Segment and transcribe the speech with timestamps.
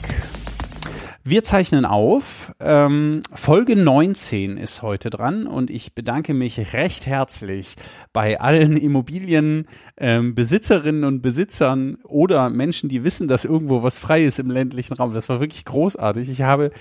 [1.30, 2.52] Wir zeichnen auf.
[2.59, 7.77] Ähm, Folge 19 ist heute dran und ich bedanke mich recht herzlich
[8.12, 14.41] bei allen Immobilienbesitzerinnen ähm, und Besitzern oder Menschen, die wissen, dass irgendwo was frei ist
[14.41, 15.15] im ländlichen Raum.
[15.15, 16.29] Das war wirklich großartig.
[16.30, 16.73] Ich habe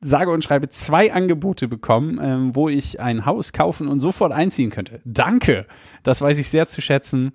[0.00, 4.70] sage und schreibe zwei Angebote bekommen, ähm, wo ich ein Haus kaufen und sofort einziehen
[4.70, 5.00] könnte.
[5.04, 5.64] Danke.
[6.02, 7.34] Das weiß ich sehr zu schätzen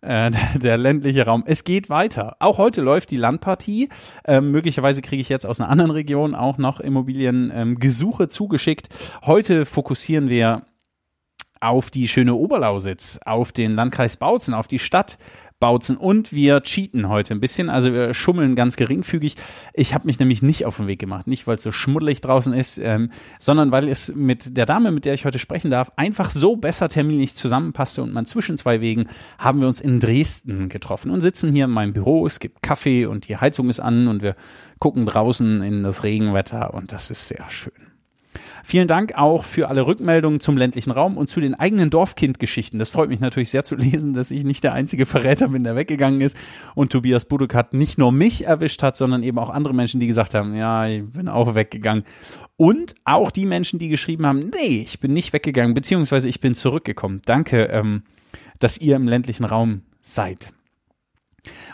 [0.00, 1.44] äh, der ländliche Raum.
[1.46, 2.36] Es geht weiter.
[2.40, 3.88] Auch heute läuft die Landpartie.
[4.24, 8.88] Ähm, möglicherweise kriege ich jetzt aus einer anderen Region auch noch Immobiliengesuche ähm, zugeschickt.
[9.24, 10.62] Heute fokussieren wir
[11.60, 15.18] auf die schöne Oberlausitz, auf den Landkreis Bautzen, auf die Stadt
[15.60, 17.68] Bautzen und wir cheaten heute ein bisschen.
[17.68, 19.34] Also wir schummeln ganz geringfügig.
[19.74, 21.26] Ich habe mich nämlich nicht auf den Weg gemacht.
[21.26, 25.04] Nicht, weil es so schmuddelig draußen ist, ähm, sondern weil es mit der Dame, mit
[25.04, 29.06] der ich heute sprechen darf, einfach so besser terminlich zusammenpasste und man zwischen zwei Wegen
[29.38, 32.26] haben wir uns in Dresden getroffen und sitzen hier in meinem Büro.
[32.26, 34.36] Es gibt Kaffee und die Heizung ist an und wir
[34.78, 37.87] gucken draußen in das Regenwetter und das ist sehr schön.
[38.64, 42.78] Vielen Dank auch für alle Rückmeldungen zum ländlichen Raum und zu den eigenen Dorfkind-Geschichten.
[42.78, 45.76] Das freut mich natürlich sehr zu lesen, dass ich nicht der einzige Verräter bin, der
[45.76, 46.36] weggegangen ist
[46.74, 50.34] und Tobias Budukat nicht nur mich erwischt hat, sondern eben auch andere Menschen, die gesagt
[50.34, 52.04] haben, ja, ich bin auch weggegangen.
[52.56, 56.54] Und auch die Menschen, die geschrieben haben, nee, ich bin nicht weggegangen, beziehungsweise ich bin
[56.54, 57.20] zurückgekommen.
[57.24, 58.02] Danke, ähm,
[58.58, 60.52] dass ihr im ländlichen Raum seid.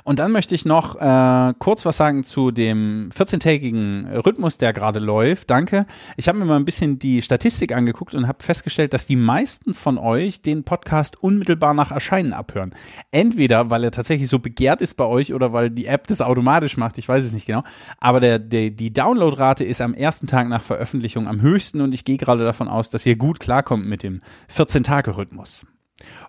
[0.05, 5.01] Und dann möchte ich noch äh, kurz was sagen zu dem 14-tägigen Rhythmus, der gerade
[5.01, 5.49] läuft.
[5.49, 5.87] Danke.
[6.19, 9.73] Ich habe mir mal ein bisschen die Statistik angeguckt und habe festgestellt, dass die meisten
[9.73, 12.75] von euch den Podcast unmittelbar nach Erscheinen abhören.
[13.13, 16.77] Entweder, weil er tatsächlich so begehrt ist bei euch oder weil die App das automatisch
[16.77, 16.99] macht.
[16.99, 17.63] Ich weiß es nicht genau.
[17.99, 22.05] Aber der, der, die Downloadrate ist am ersten Tag nach Veröffentlichung am höchsten und ich
[22.05, 24.21] gehe gerade davon aus, dass ihr gut klarkommt mit dem
[24.51, 25.65] 14-Tage-Rhythmus.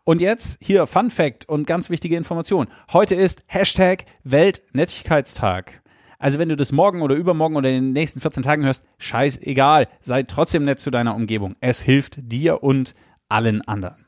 [0.04, 2.68] Und jetzt hier Fun Fact und ganz wichtige Information.
[2.94, 5.82] Heute ist Hashtag Weltnettigkeitstag.
[6.20, 9.88] Also wenn du das morgen oder übermorgen oder in den nächsten 14 Tagen hörst, scheißegal.
[10.00, 11.56] Sei trotzdem nett zu deiner Umgebung.
[11.60, 12.94] Es hilft dir und
[13.30, 14.06] allen anderen.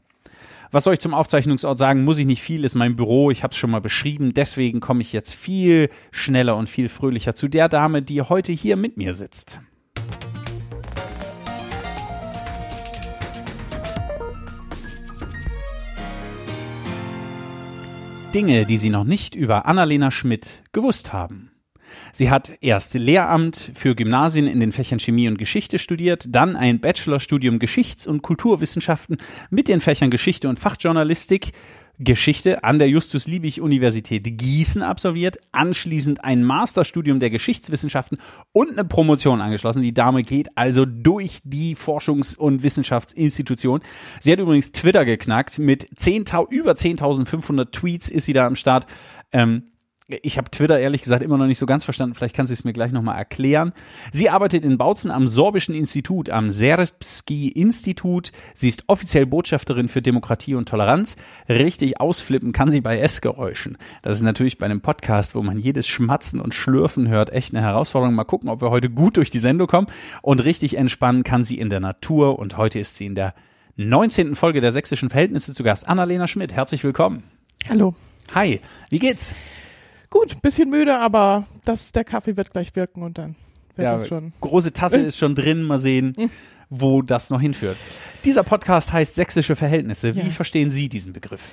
[0.71, 2.03] Was soll ich zum Aufzeichnungsort sagen?
[2.03, 4.33] Muss ich nicht viel, ist mein Büro, ich habe es schon mal beschrieben.
[4.33, 8.75] Deswegen komme ich jetzt viel schneller und viel fröhlicher zu der Dame, die heute hier
[8.75, 9.61] mit mir sitzt.
[18.33, 21.51] Dinge, die Sie noch nicht über Annalena Schmidt gewusst haben.
[22.11, 26.79] Sie hat erst Lehramt für Gymnasien in den Fächern Chemie und Geschichte studiert, dann ein
[26.79, 29.17] Bachelorstudium Geschichts- und Kulturwissenschaften
[29.49, 31.51] mit den Fächern Geschichte und Fachjournalistik
[31.99, 38.19] Geschichte an der Justus-Liebig-Universität Gießen absolviert, anschließend ein Masterstudium der Geschichtswissenschaften
[38.53, 39.81] und eine Promotion angeschlossen.
[39.81, 43.81] Die Dame geht also durch die Forschungs- und Wissenschaftsinstitution.
[44.19, 45.57] Sie hat übrigens Twitter geknackt.
[45.57, 48.85] Mit 10, über 10.500 Tweets ist sie da am Start.
[49.31, 49.63] Ähm,
[50.09, 52.15] ich habe Twitter ehrlich gesagt immer noch nicht so ganz verstanden.
[52.15, 53.73] Vielleicht kann sie es mir gleich nochmal erklären.
[54.13, 58.31] Sie arbeitet in Bautzen am Sorbischen Institut, am Serbski-Institut.
[58.53, 61.17] Sie ist offiziell Botschafterin für Demokratie und Toleranz.
[61.49, 63.77] Richtig ausflippen kann sie bei Essgeräuschen.
[64.01, 67.65] Das ist natürlich bei einem Podcast, wo man jedes Schmatzen und Schlürfen hört, echt eine
[67.65, 68.15] Herausforderung.
[68.15, 69.87] Mal gucken, ob wir heute gut durch die Sendung kommen.
[70.21, 72.39] Und richtig entspannen kann sie in der Natur.
[72.39, 73.33] Und heute ist sie in der
[73.75, 74.35] 19.
[74.35, 75.85] Folge der Sächsischen Verhältnisse zu Gast.
[75.85, 77.23] Annalena Schmidt, herzlich willkommen.
[77.67, 77.93] Hallo.
[78.33, 79.33] Hi, wie geht's?
[80.19, 83.35] Gut, bisschen müde, aber das, der Kaffee wird gleich wirken und dann
[83.75, 84.33] wird ja, es schon.
[84.41, 86.31] Große Tasse ist schon drin, mal sehen, hm.
[86.71, 87.77] wo das noch hinführt.
[88.25, 90.15] Dieser Podcast heißt Sächsische Verhältnisse.
[90.15, 90.25] Wie ja.
[90.25, 91.51] verstehen Sie diesen Begriff?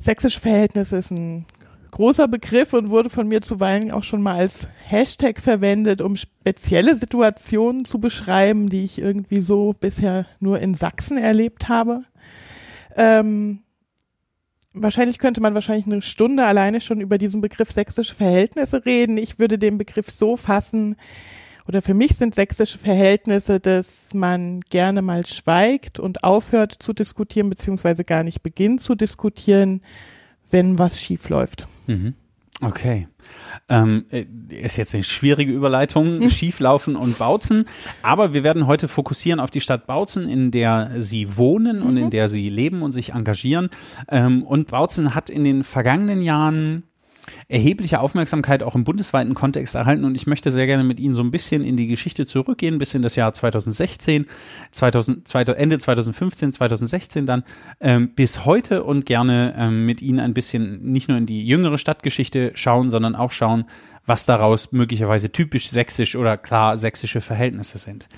[0.00, 1.46] Sächsische Verhältnisse ist ein
[1.92, 6.96] großer Begriff und wurde von mir zuweilen auch schon mal als Hashtag verwendet, um spezielle
[6.96, 12.02] Situationen zu beschreiben, die ich irgendwie so bisher nur in Sachsen erlebt habe.
[12.96, 13.60] Ähm,
[14.74, 19.16] wahrscheinlich könnte man wahrscheinlich eine Stunde alleine schon über diesen Begriff sächsische Verhältnisse reden.
[19.16, 20.96] Ich würde den Begriff so fassen,
[21.68, 27.50] oder für mich sind sächsische Verhältnisse, dass man gerne mal schweigt und aufhört zu diskutieren,
[27.50, 29.82] beziehungsweise gar nicht beginnt zu diskutieren,
[30.50, 31.68] wenn was schief läuft.
[31.86, 32.14] Mhm.
[32.62, 33.06] Okay.
[33.68, 36.30] Ähm, äh, ist jetzt eine schwierige Überleitung, mhm.
[36.30, 37.66] Schieflaufen und Bautzen.
[38.02, 42.06] Aber wir werden heute fokussieren auf die Stadt Bautzen, in der Sie wohnen und in
[42.06, 42.10] mhm.
[42.10, 43.68] der Sie leben und sich engagieren.
[44.08, 46.84] Ähm, und Bautzen hat in den vergangenen Jahren
[47.48, 50.04] erhebliche Aufmerksamkeit auch im bundesweiten Kontext erhalten.
[50.04, 52.94] Und ich möchte sehr gerne mit Ihnen so ein bisschen in die Geschichte zurückgehen, bis
[52.94, 54.26] in das Jahr 2016,
[54.70, 57.44] 2000, Ende 2015, 2016 dann
[57.80, 61.78] ähm, bis heute und gerne ähm, mit Ihnen ein bisschen nicht nur in die jüngere
[61.78, 63.64] Stadtgeschichte schauen, sondern auch schauen,
[64.04, 68.08] was daraus möglicherweise typisch sächsisch oder klar sächsische Verhältnisse sind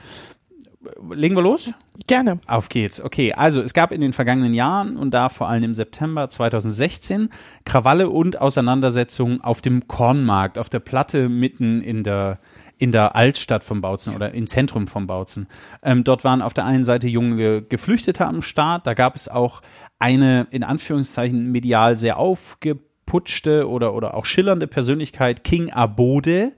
[1.12, 1.72] legen wir los?
[2.06, 2.40] Gerne.
[2.46, 3.02] Auf geht's.
[3.02, 7.30] Okay, also es gab in den vergangenen Jahren und da vor allem im September 2016
[7.64, 12.38] Krawalle und Auseinandersetzungen auf dem Kornmarkt, auf der Platte mitten in der
[12.78, 15.48] in der Altstadt von Bautzen oder im Zentrum von Bautzen.
[15.82, 19.60] Ähm, dort waren auf der einen Seite junge Geflüchtete am Start, da gab es auch
[19.98, 26.52] eine in Anführungszeichen medial sehr aufgeputschte oder, oder auch schillernde Persönlichkeit, King Abode.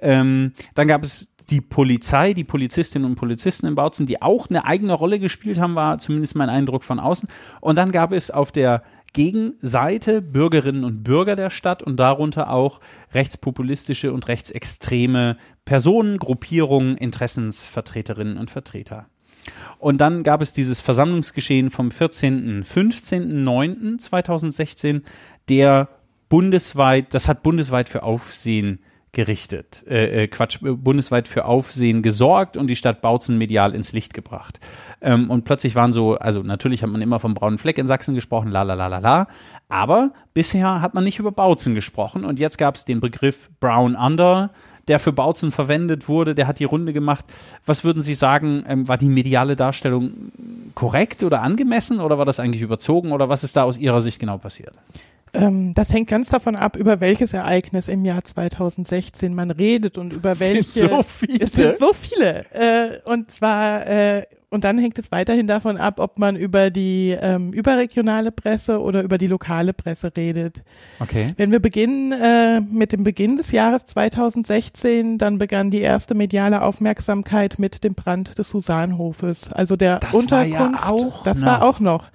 [0.00, 4.64] Ähm, dann gab es die Polizei, die Polizistinnen und Polizisten in Bautzen, die auch eine
[4.64, 7.28] eigene Rolle gespielt haben, war zumindest mein Eindruck von außen.
[7.60, 8.82] Und dann gab es auf der
[9.14, 12.80] Gegenseite Bürgerinnen und Bürger der Stadt und darunter auch
[13.14, 19.06] rechtspopulistische und rechtsextreme Personen, Gruppierungen, Interessensvertreterinnen und Vertreter.
[19.78, 23.98] Und dann gab es dieses Versammlungsgeschehen vom 14., 15., 9.
[23.98, 25.02] 2016,
[25.48, 25.88] der
[26.28, 28.80] bundesweit, das hat bundesweit für Aufsehen
[29.18, 33.92] gerichtet, äh, äh, Quatsch, äh, bundesweit für Aufsehen gesorgt und die Stadt Bautzen medial ins
[33.92, 34.60] Licht gebracht.
[35.00, 38.14] Ähm, und plötzlich waren so, also natürlich hat man immer vom braunen Fleck in Sachsen
[38.14, 39.26] gesprochen, la la la la la,
[39.68, 43.96] aber bisher hat man nicht über Bautzen gesprochen und jetzt gab es den Begriff Brown
[43.96, 44.52] Under,
[44.86, 47.24] der für Bautzen verwendet wurde, der hat die Runde gemacht.
[47.66, 50.12] Was würden Sie sagen, ähm, war die mediale Darstellung
[50.76, 54.20] korrekt oder angemessen oder war das eigentlich überzogen oder was ist da aus Ihrer Sicht
[54.20, 54.74] genau passiert?
[55.34, 60.12] Ähm, das hängt ganz davon ab, über welches Ereignis im Jahr 2016 man redet und
[60.12, 60.60] über welche.
[60.60, 61.44] Es sind so viele.
[61.44, 62.44] Es sind so viele.
[62.52, 67.16] Äh, und zwar, äh, und dann hängt es weiterhin davon ab, ob man über die
[67.20, 70.62] ähm, überregionale Presse oder über die lokale Presse redet.
[71.00, 71.28] Okay.
[71.36, 76.62] Wenn wir beginnen äh, mit dem Beginn des Jahres 2016, dann begann die erste mediale
[76.62, 79.52] Aufmerksamkeit mit dem Brand des Husanhofes.
[79.52, 80.58] Also der das Unterkunft.
[80.58, 81.46] War ja auch das noch.
[81.46, 82.10] war auch noch.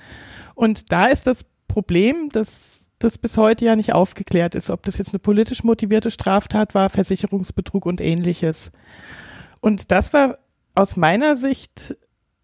[0.56, 4.98] Und da ist das Problem, dass das bis heute ja nicht aufgeklärt ist, ob das
[4.98, 8.72] jetzt eine politisch motivierte Straftat war, Versicherungsbetrug und ähnliches.
[9.62, 10.40] Und das war
[10.76, 11.96] aus meiner Sicht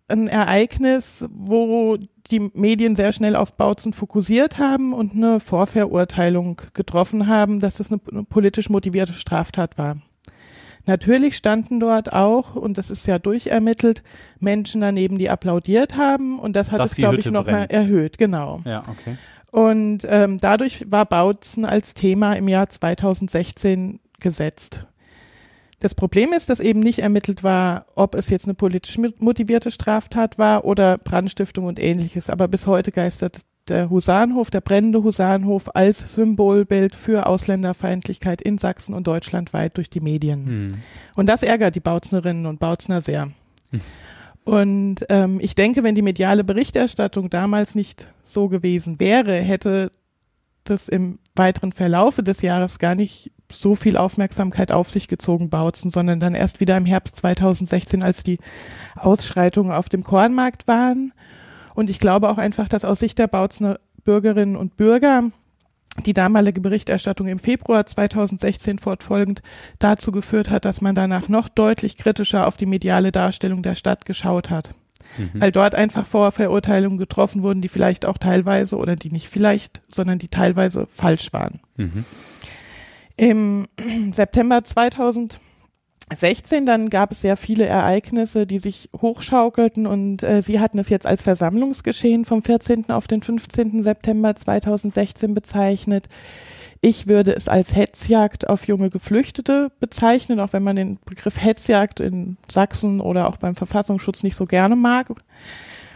[0.08, 1.98] ein Ereignis, wo
[2.32, 7.92] die Medien sehr schnell auf Bautzen fokussiert haben und eine Vorverurteilung getroffen haben, dass das
[7.92, 9.98] eine, eine politisch motivierte Straftat war.
[10.86, 14.02] Natürlich standen dort auch, und das ist ja durchermittelt,
[14.40, 18.62] Menschen daneben, die applaudiert haben und das hat Dass es, glaube ich, nochmal erhöht, genau.
[18.66, 19.18] Ja, okay.
[19.52, 24.86] Und ähm, dadurch war Bautzen als Thema im Jahr 2016 gesetzt.
[25.80, 30.38] Das Problem ist, dass eben nicht ermittelt war, ob es jetzt eine politisch motivierte Straftat
[30.38, 32.30] war oder Brandstiftung und ähnliches.
[32.30, 38.94] Aber bis heute geistert der Husarenhof, der brennende Husarenhof als Symbolbild für Ausländerfeindlichkeit in Sachsen
[38.94, 40.46] und deutschlandweit durch die Medien.
[40.46, 40.68] Hm.
[41.16, 43.30] Und das ärgert die Bautznerinnen und Bautzner sehr.
[44.46, 49.92] Und ähm, ich denke, wenn die mediale Berichterstattung damals nicht so gewesen wäre, hätte
[50.64, 55.90] das im weiteren Verlaufe des Jahres gar nicht so viel Aufmerksamkeit auf sich gezogen, Bautzen,
[55.90, 58.40] sondern dann erst wieder im Herbst 2016, als die
[58.96, 61.14] Ausschreitungen auf dem Kornmarkt waren.
[61.74, 65.32] Und ich glaube auch einfach, dass aus Sicht der Bautzener Bürgerinnen und Bürger
[66.06, 69.42] die damalige Berichterstattung im Februar 2016 fortfolgend
[69.80, 74.06] dazu geführt hat, dass man danach noch deutlich kritischer auf die mediale Darstellung der Stadt
[74.06, 74.76] geschaut hat.
[75.18, 75.42] Mhm.
[75.42, 80.20] Weil dort einfach Vorverurteilungen getroffen wurden, die vielleicht auch teilweise oder die nicht vielleicht, sondern
[80.20, 81.60] die teilweise falsch waren.
[81.76, 82.06] Mhm.
[83.18, 83.68] Im
[84.12, 84.64] September
[86.10, 90.90] 2016 dann gab es sehr viele Ereignisse, die sich hochschaukelten und äh, Sie hatten es
[90.90, 92.90] jetzt als Versammlungsgeschehen vom 14.
[92.90, 93.84] auf den 15.
[93.84, 96.08] September 2016 bezeichnet.
[96.82, 102.00] Ich würde es als Hetzjagd auf junge Geflüchtete bezeichnen, auch wenn man den Begriff Hetzjagd
[102.00, 105.12] in Sachsen oder auch beim Verfassungsschutz nicht so gerne mag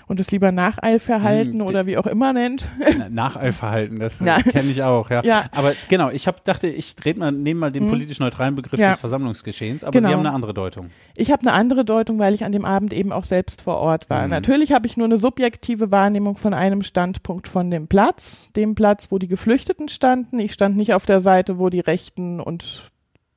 [0.07, 2.69] und es lieber Nacheilverhalten Hm, oder wie auch immer nennt.
[2.97, 4.37] Na- Nacheilverhalten, das äh, Ja.
[4.41, 5.23] kenne ich auch, ja.
[5.23, 5.45] Ja.
[5.51, 7.89] Aber genau, ich hab, dachte, ich red mal, nehme mal den Hm.
[7.89, 8.91] politisch neutralen Begriff Ja.
[8.91, 10.09] des Versammlungsgeschehens, aber Genau.
[10.09, 10.89] Sie haben eine andere Deutung.
[11.15, 14.09] Ich habe eine andere Deutung, weil ich an dem Abend eben auch selbst vor Ort
[14.09, 14.23] war.
[14.23, 14.29] Mhm.
[14.31, 19.07] Natürlich habe ich nur eine subjektive Wahrnehmung von einem Standpunkt von dem Platz, dem Platz,
[19.09, 20.39] wo die Geflüchteten standen.
[20.39, 22.89] Ich stand nicht auf der Seite, wo die Rechten und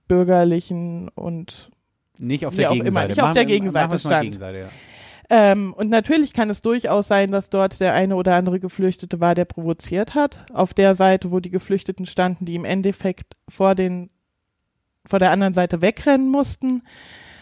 [0.08, 1.70] Bürgerlichen und
[2.18, 3.08] Nicht auf der Gegenseite.
[3.08, 4.22] nicht auf der Gegenseite stand.
[4.22, 4.64] Gegenseite, ja.
[5.30, 9.34] Ähm, und natürlich kann es durchaus sein, dass dort der eine oder andere Geflüchtete war,
[9.34, 10.44] der provoziert hat.
[10.52, 14.10] Auf der Seite, wo die Geflüchteten standen, die im Endeffekt vor den
[15.04, 16.82] vor der anderen Seite wegrennen mussten,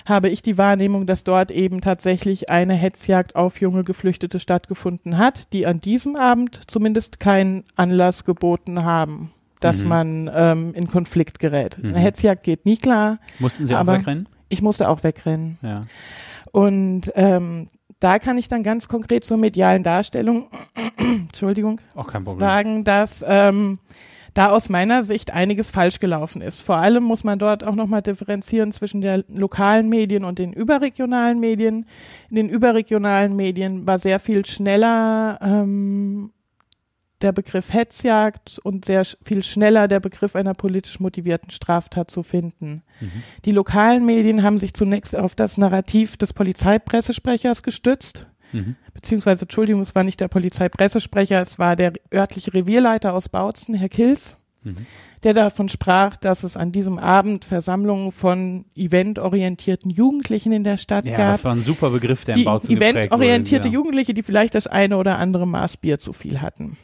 [0.06, 5.50] habe ich die Wahrnehmung, dass dort eben tatsächlich eine Hetzjagd auf junge Geflüchtete stattgefunden hat,
[5.54, 9.88] die an diesem Abend zumindest keinen Anlass geboten haben, dass Mhm.
[9.88, 11.78] man ähm, in Konflikt gerät.
[11.78, 11.90] Mhm.
[11.90, 13.18] Eine Hetzjagd geht nie klar.
[13.38, 14.28] Mussten Sie auch wegrennen?
[14.50, 15.56] Ich musste auch wegrennen.
[15.62, 15.76] Ja.
[16.54, 17.66] Und ähm,
[17.98, 20.46] da kann ich dann ganz konkret zur medialen Darstellung,
[20.96, 22.38] Entschuldigung, Auch kein Problem.
[22.38, 23.80] sagen, dass ähm,
[24.34, 26.60] da aus meiner Sicht einiges falsch gelaufen ist.
[26.60, 31.40] Vor allem muss man dort auch nochmal differenzieren zwischen der lokalen Medien und den überregionalen
[31.40, 31.86] Medien.
[32.30, 36.30] In den überregionalen Medien war sehr viel schneller ähm,
[37.24, 42.82] der Begriff Hetzjagd und sehr viel schneller der Begriff einer politisch motivierten Straftat zu finden.
[43.44, 48.76] Die lokalen Medien haben sich zunächst auf das Narrativ des Polizeipressesprechers gestützt Mhm.
[48.92, 53.88] beziehungsweise Entschuldigung, es war nicht der Polizeipressesprecher, es war der örtliche Revierleiter aus Bautzen, Herr
[53.88, 54.86] Kills, Mhm.
[55.24, 61.04] der davon sprach, dass es an diesem Abend Versammlungen von eventorientierten Jugendlichen in der Stadt
[61.06, 61.32] Ja, gab.
[61.32, 63.74] das war ein super Begriff, der in die Bautzen geprägt eventorientierte wurde.
[63.74, 63.80] Ja.
[63.80, 66.76] Jugendliche, die vielleicht das eine oder andere Maß Bier zu viel hatten.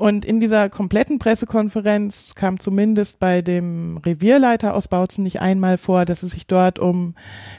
[0.00, 6.04] Und in dieser kompletten Pressekonferenz kam zumindest bei dem Revierleiter aus Bautzen nicht einmal vor,
[6.04, 7.16] dass es sich dort um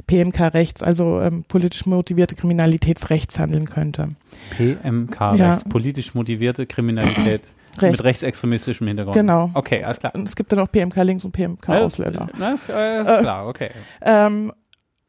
[0.08, 4.12] PMK-Rechts, also ähm, politisch motivierte Kriminalitätsrechts handeln könnte.
[4.52, 5.58] PMK, Ja.
[5.70, 7.42] politisch motivierte Kriminalität
[7.78, 7.92] Recht.
[7.92, 9.16] mit rechtsextremistischem Hintergrund.
[9.16, 9.52] Genau.
[9.54, 10.16] Okay, alles klar.
[10.16, 12.30] Und es gibt dann auch PMK links und PMK Ausländer.
[12.38, 13.70] Na, ist, äh, ist klar, okay.
[14.02, 14.54] Ähm,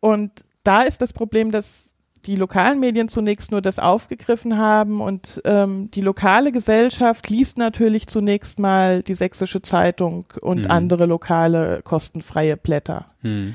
[0.01, 0.33] und
[0.65, 1.90] da ist das Problem, dass
[2.27, 8.07] die lokalen Medien zunächst nur das aufgegriffen haben und ähm, die lokale Gesellschaft liest natürlich
[8.09, 10.71] zunächst mal die Sächsische Zeitung und Mhm.
[10.71, 13.07] andere lokale kostenfreie Blätter.
[13.23, 13.55] Hm.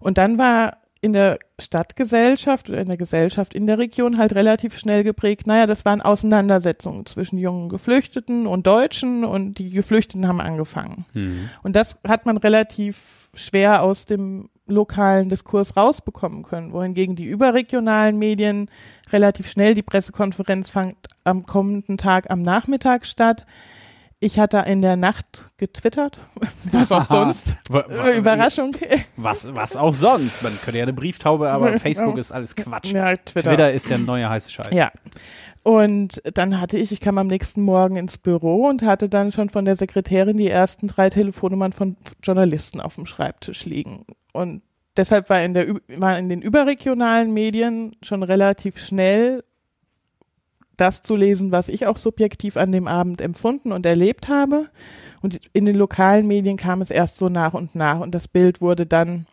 [0.00, 4.78] Und dann war in der Stadtgesellschaft oder in der Gesellschaft in der Region halt relativ
[4.78, 10.40] schnell geprägt, naja, das waren Auseinandersetzungen zwischen jungen Geflüchteten und Deutschen und die Geflüchteten haben
[10.40, 11.04] angefangen.
[11.12, 11.50] Hm.
[11.62, 18.18] Und das hat man relativ schwer aus dem lokalen Diskurs rausbekommen können, wohingegen die überregionalen
[18.18, 18.70] Medien
[19.12, 23.46] relativ schnell, die Pressekonferenz fand am kommenden Tag am Nachmittag statt.
[24.20, 26.26] Ich hatte in der Nacht getwittert,
[26.72, 27.56] was auch sonst.
[27.70, 28.74] Äh, Überraschung.
[29.16, 30.42] Was, was auch sonst.
[30.42, 32.92] Man könnte ja eine Brieftaube, aber Facebook ist alles Quatsch.
[32.92, 33.50] Ja, Twitter.
[33.50, 34.70] Twitter ist der neue heiße Scheiß.
[34.72, 34.90] Ja.
[35.62, 39.48] Und dann hatte ich, ich kam am nächsten Morgen ins Büro und hatte dann schon
[39.48, 44.04] von der Sekretärin die ersten drei Telefonnummern von Journalisten auf dem Schreibtisch liegen.
[44.34, 44.62] Und
[44.96, 49.44] deshalb war in, der, war in den überregionalen Medien schon relativ schnell
[50.76, 54.68] das zu lesen, was ich auch subjektiv an dem Abend empfunden und erlebt habe.
[55.22, 58.60] Und in den lokalen Medien kam es erst so nach und nach und das Bild
[58.60, 59.26] wurde dann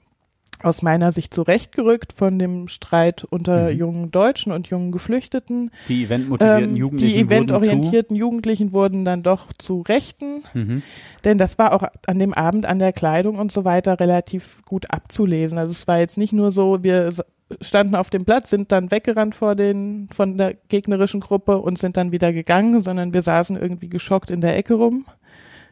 [0.63, 3.77] aus meiner Sicht zurechtgerückt von dem Streit unter Mhm.
[3.77, 5.71] jungen Deutschen und jungen Geflüchteten.
[5.87, 7.53] Die eventmotivierten Ähm, Jugendlichen die wurden zu.
[7.55, 10.81] eventorientierten Jugendlichen wurden dann doch zu Rechten, Mhm.
[11.23, 14.91] denn das war auch an dem Abend an der Kleidung und so weiter relativ gut
[14.91, 15.57] abzulesen.
[15.57, 17.11] Also es war jetzt nicht nur so, wir
[17.59, 21.97] standen auf dem Platz, sind dann weggerannt vor den, von der gegnerischen Gruppe und sind
[21.97, 25.05] dann wieder gegangen, sondern wir saßen irgendwie geschockt in der Ecke rum,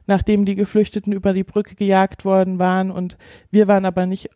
[0.06, 3.18] nachdem die Geflüchteten über die Brücke gejagt worden waren und
[3.52, 4.30] wir waren aber nicht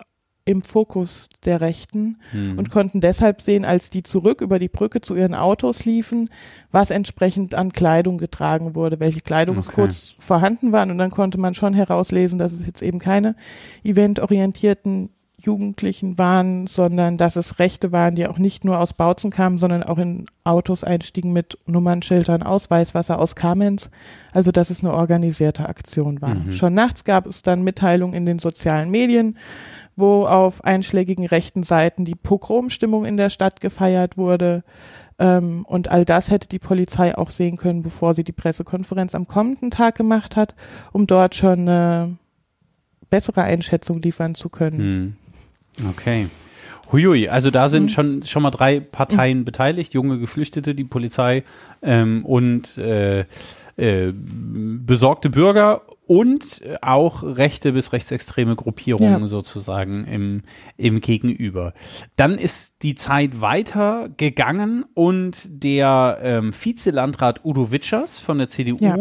[0.45, 2.57] im Fokus der Rechten Mhm.
[2.57, 6.29] und konnten deshalb sehen, als die zurück über die Brücke zu ihren Autos liefen,
[6.71, 10.91] was entsprechend an Kleidung getragen wurde, welche Kleidungscodes vorhanden waren.
[10.91, 13.35] Und dann konnte man schon herauslesen, dass es jetzt eben keine
[13.83, 15.09] eventorientierten
[15.39, 19.83] Jugendlichen waren, sondern dass es Rechte waren, die auch nicht nur aus Bautzen kamen, sondern
[19.83, 23.89] auch in Autos einstiegen mit Nummernschildern, Ausweiswasser aus Kamenz.
[24.31, 26.35] Also dass es eine organisierte Aktion war.
[26.35, 26.51] Mhm.
[26.53, 29.37] Schon nachts gab es dann Mitteilungen in den sozialen Medien,
[29.95, 34.63] wo auf einschlägigen rechten Seiten die Pogromstimmung in der Stadt gefeiert wurde.
[35.19, 39.27] Ähm, und all das hätte die Polizei auch sehen können, bevor sie die Pressekonferenz am
[39.27, 40.55] kommenden Tag gemacht hat,
[40.91, 42.17] um dort schon eine
[43.09, 45.15] bessere Einschätzung liefern zu können.
[45.79, 45.87] Hm.
[45.89, 46.27] Okay.
[46.91, 47.69] Huiui, also da Mhm.
[47.69, 51.43] sind schon, schon mal drei Parteien beteiligt, junge Geflüchtete, die Polizei
[51.81, 53.25] ähm, und äh,
[53.75, 59.27] äh, besorgte Bürger und äh, auch rechte bis rechtsextreme Gruppierungen Ja.
[59.27, 60.41] sozusagen im,
[60.77, 61.73] im Gegenüber.
[62.15, 68.77] Dann ist die Zeit weiter gegangen und der ähm, Vizelandrat Udo Witschers von der CDU
[68.81, 68.97] Ja.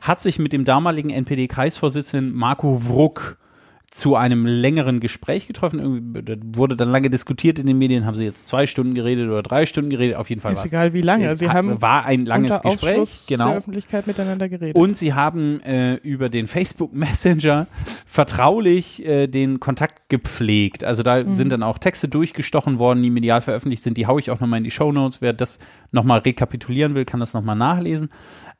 [0.00, 3.38] hat sich mit dem damaligen NPD-Kreisvorsitzenden Marco Wruck
[3.88, 5.78] zu einem längeren Gespräch getroffen.
[5.78, 8.04] Irgendwie wurde dann lange diskutiert in den Medien.
[8.04, 10.16] Haben sie jetzt zwei Stunden geredet oder drei Stunden geredet?
[10.16, 11.34] Auf jeden Fall Ist egal wie lange.
[11.36, 13.48] Sie Hat- haben war ein langes unter Gespräch, genau.
[13.48, 14.76] der Öffentlichkeit miteinander geredet.
[14.76, 17.68] Und sie haben äh, über den Facebook Messenger
[18.06, 20.82] vertraulich äh, den Kontakt gepflegt.
[20.82, 21.32] Also da Mhm.
[21.32, 23.96] sind dann auch Texte durchgestochen worden, die medial veröffentlicht sind.
[23.96, 25.20] Die haue ich auch nochmal in die Show Notes.
[25.22, 25.58] Wer das
[25.92, 28.10] nochmal rekapitulieren will, kann das nochmal nachlesen.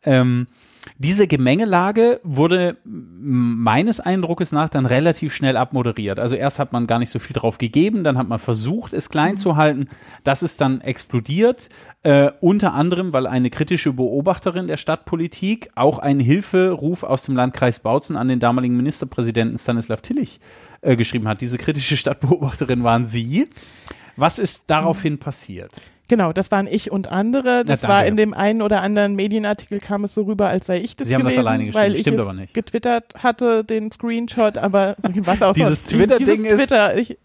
[0.04, 0.47] Ähm,
[0.99, 6.19] Diese Gemengelage wurde meines Eindruckes nach dann relativ schnell abmoderiert.
[6.19, 9.11] Also erst hat man gar nicht so viel drauf gegeben, dann hat man versucht, es
[9.11, 9.38] klein mhm.
[9.38, 9.88] zu halten.
[10.25, 11.69] Das ist dann explodiert,
[12.02, 17.81] äh, unter anderem, weil eine kritische Beobachterin der Stadtpolitik auch einen Hilferuf aus dem Landkreis
[17.81, 20.40] Bautzen an den damaligen Ministerpräsidenten Stanislav Tillich
[20.81, 21.40] äh, geschrieben hat.
[21.40, 23.49] Diese kritische Stadtbeobachterin waren Sie.
[24.16, 25.73] Was ist daraufhin passiert?
[26.09, 27.65] Genau, das waren ich und andere.
[27.65, 30.81] Das ja, war in dem einen oder anderen Medienartikel kam es so rüber, als sei
[30.81, 32.55] ich das Sie haben gewesen, das alleine weil ich Stimmt es aber nicht.
[32.55, 37.19] getwittert hatte, den Screenshot, aber was auch Dieses Twitter-Ding ist, Twitter, ich,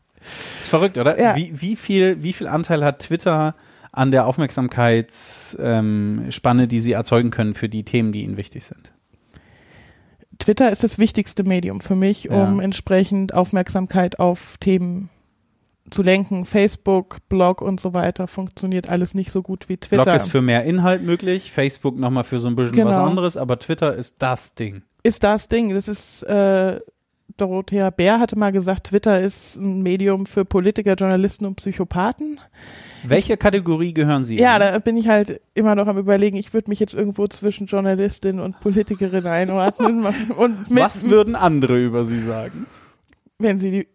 [0.59, 1.19] ist verrückt, oder?
[1.19, 1.35] Ja.
[1.35, 3.55] Wie, wie, viel, wie viel Anteil hat Twitter
[3.91, 8.91] an der Aufmerksamkeitsspanne, die sie erzeugen können für die Themen, die ihnen wichtig sind?
[10.39, 12.63] Twitter ist das wichtigste Medium für mich, um ja.
[12.63, 15.20] entsprechend Aufmerksamkeit auf Themen zu
[15.97, 16.45] lenken.
[16.45, 20.03] Facebook, Blog und so weiter funktioniert alles nicht so gut wie Twitter.
[20.03, 22.89] Blog ist für mehr Inhalt möglich, Facebook nochmal für so ein bisschen genau.
[22.89, 24.83] was anderes, aber Twitter ist das Ding.
[25.03, 25.73] Ist das Ding.
[25.73, 26.79] Das ist, äh,
[27.37, 32.39] Dorothea Bär hatte mal gesagt, Twitter ist ein Medium für Politiker, Journalisten und Psychopathen.
[33.03, 34.37] Welche Kategorie gehören Sie?
[34.37, 37.65] Ja, da bin ich halt immer noch am überlegen, ich würde mich jetzt irgendwo zwischen
[37.65, 40.05] Journalistin und Politikerin einordnen.
[40.37, 42.67] und mit, Was würden andere über Sie sagen?
[43.39, 43.87] Wenn Sie die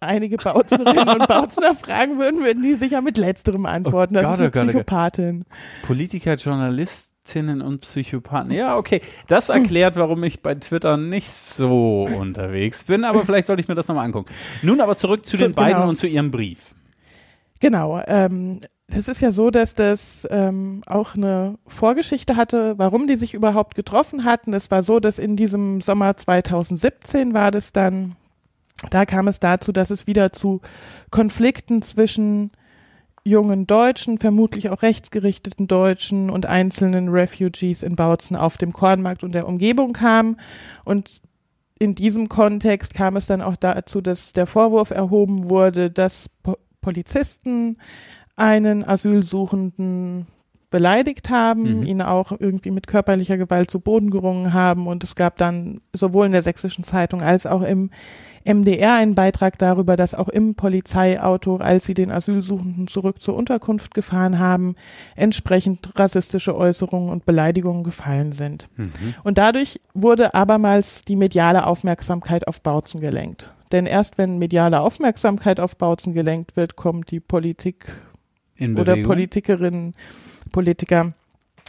[0.00, 4.16] einige Bautznerinnen und Bautzner fragen würden, würden die sicher mit letzterem antworten.
[4.16, 5.44] Oh das Gott, ist eine oh Psychopathin.
[5.82, 8.52] Politiker, Journalistinnen und Psychopathen.
[8.52, 9.00] Ja, okay.
[9.26, 13.74] Das erklärt, warum ich bei Twitter nicht so unterwegs bin, aber vielleicht sollte ich mir
[13.74, 14.32] das nochmal angucken.
[14.62, 15.62] Nun aber zurück zu den genau.
[15.62, 16.74] beiden und zu ihrem Brief.
[17.60, 18.00] Genau.
[18.06, 23.34] Ähm, das ist ja so, dass das ähm, auch eine Vorgeschichte hatte, warum die sich
[23.34, 24.54] überhaupt getroffen hatten.
[24.54, 28.16] Es war so, dass in diesem Sommer 2017 war das dann
[28.90, 30.60] da kam es dazu, dass es wieder zu
[31.10, 32.52] Konflikten zwischen
[33.24, 39.32] jungen Deutschen, vermutlich auch rechtsgerichteten Deutschen und einzelnen Refugees in Bautzen auf dem Kornmarkt und
[39.32, 40.38] der Umgebung kam.
[40.84, 41.20] Und
[41.78, 46.56] in diesem Kontext kam es dann auch dazu, dass der Vorwurf erhoben wurde, dass po
[46.80, 47.76] Polizisten
[48.36, 50.26] einen Asylsuchenden
[50.70, 51.82] beleidigt haben, mhm.
[51.82, 54.86] ihn auch irgendwie mit körperlicher Gewalt zu Boden gerungen haben.
[54.86, 57.90] Und es gab dann sowohl in der sächsischen Zeitung als auch im
[58.44, 63.94] MDR einen Beitrag darüber, dass auch im Polizeiauto, als sie den Asylsuchenden zurück zur Unterkunft
[63.94, 64.74] gefahren haben,
[65.16, 68.68] entsprechend rassistische Äußerungen und Beleidigungen gefallen sind.
[68.76, 68.90] Mhm.
[69.24, 73.52] Und dadurch wurde abermals die mediale Aufmerksamkeit auf Bautzen gelenkt.
[73.72, 77.86] Denn erst wenn mediale Aufmerksamkeit auf Bautzen gelenkt wird, kommt die Politik
[78.58, 79.94] oder Politikerinnen,
[80.52, 81.12] Politiker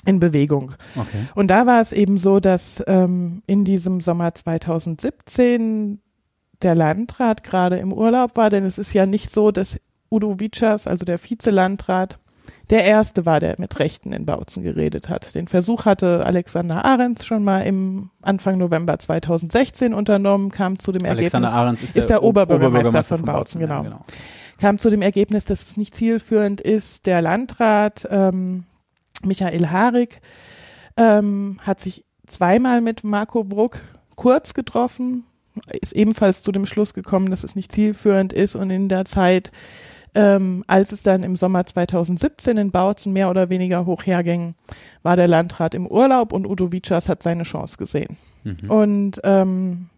[0.06, 0.74] in Bewegung.
[0.96, 1.26] Okay.
[1.36, 6.00] Und da war es eben so, dass ähm, in diesem Sommer 2017
[6.62, 9.80] der Landrat gerade im Urlaub war, denn es ist ja nicht so, dass
[10.12, 12.20] Udo Vitschas, also der Vizelandrat,
[12.70, 15.34] der erste war, der mit Rechten in Bautzen geredet hat.
[15.34, 21.06] Den Versuch hatte Alexander Ahrens schon mal im Anfang November 2016 unternommen, kam zu dem
[21.06, 23.76] Alexander Ergebnis, Ahrens ist, ist der, der Oberbürgermeister, Oberbürgermeister von, Bautzen, genau.
[23.76, 24.02] Ja, genau.
[24.60, 27.06] Kam zu dem Ergebnis, dass es nicht zielführend ist.
[27.06, 28.66] Der Landrat ähm,
[29.24, 30.22] Michael Harig
[30.98, 33.80] ähm, hat sich zweimal mit Marco Bruck
[34.16, 35.26] kurz getroffen,
[35.82, 39.52] ist ebenfalls zu dem Schluss gekommen, dass es nicht zielführend ist und in der Zeit,
[40.16, 44.56] ähm, als es dann im Sommer 2017 in Bautzen mehr oder weniger hoch herging,
[45.04, 48.18] war der Landrat im Urlaub und Udo Vitschas hat seine Chance gesehen.
[48.44, 48.70] Mhm.
[48.72, 49.90] Und ähm,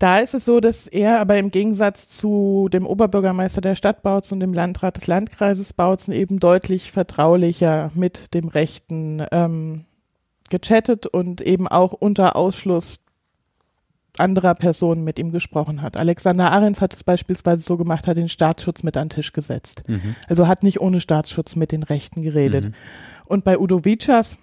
[0.00, 4.36] da ist es so, dass er aber im Gegensatz zu dem Oberbürgermeister der Stadt Bautzen
[4.36, 9.84] und dem Landrat des Landkreises Bautzen eben deutlich vertraulicher mit dem Rechten ähm,
[10.48, 13.00] gechattet und eben auch unter Ausschluss
[14.20, 15.96] anderer Personen mit ihm gesprochen hat.
[15.96, 19.82] Alexander Ahrens hat es beispielsweise so gemacht, hat den Staatsschutz mit an den Tisch gesetzt.
[19.86, 20.14] Mhm.
[20.28, 22.66] Also hat nicht ohne Staatsschutz mit den Rechten geredet.
[22.66, 22.74] Mhm.
[23.24, 24.38] Und bei Udo Vitschas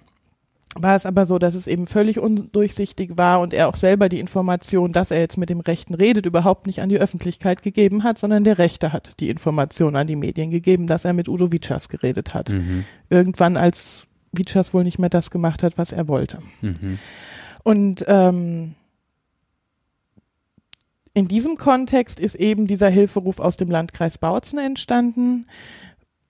[0.75, 4.19] war es aber so, dass es eben völlig undurchsichtig war und er auch selber die
[4.19, 8.17] Information, dass er jetzt mit dem Rechten redet, überhaupt nicht an die Öffentlichkeit gegeben hat,
[8.17, 11.89] sondern der Rechte hat die Information an die Medien gegeben, dass er mit Udo Vitschas
[11.89, 12.49] geredet hat.
[12.49, 12.83] Mhm.
[13.09, 16.39] Irgendwann, als Vitschas wohl nicht mehr das gemacht hat, was er wollte.
[16.61, 16.99] Mhm.
[17.63, 18.75] Und ähm,
[21.17, 25.47] in diesem Kontext ist eben dieser Hilferuf aus dem Landkreis Bautzen entstanden,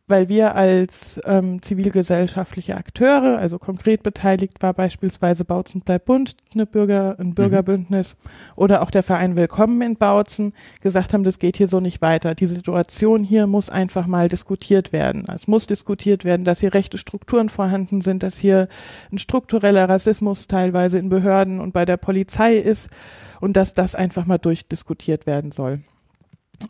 [0.08, 6.66] weil wir als ähm, zivilgesellschaftliche Akteure, also konkret beteiligt war beispielsweise Bautzen bleibt bunt, eine
[6.66, 8.30] Bürger, ein Bürgerbündnis mhm.
[8.56, 12.34] oder auch der Verein Willkommen in Bautzen, gesagt haben, das geht hier so nicht weiter.
[12.34, 15.28] Die Situation hier muss einfach mal diskutiert werden.
[15.28, 18.70] Es muss diskutiert werden, dass hier rechte Strukturen vorhanden sind, dass hier
[19.12, 22.88] ein struktureller Rassismus teilweise in Behörden und bei der Polizei ist
[23.42, 25.82] und dass das einfach mal durchdiskutiert werden soll.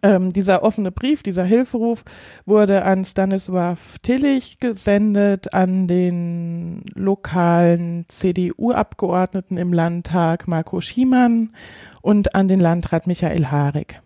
[0.04, 2.04] Ähm, dieser offene Brief, dieser Hilferuf
[2.46, 11.54] wurde an Stanisław Tillich gesendet, an den lokalen CDU-Abgeordneten im Landtag Marco Schiemann
[12.02, 14.02] und an den Landrat Michael Harig.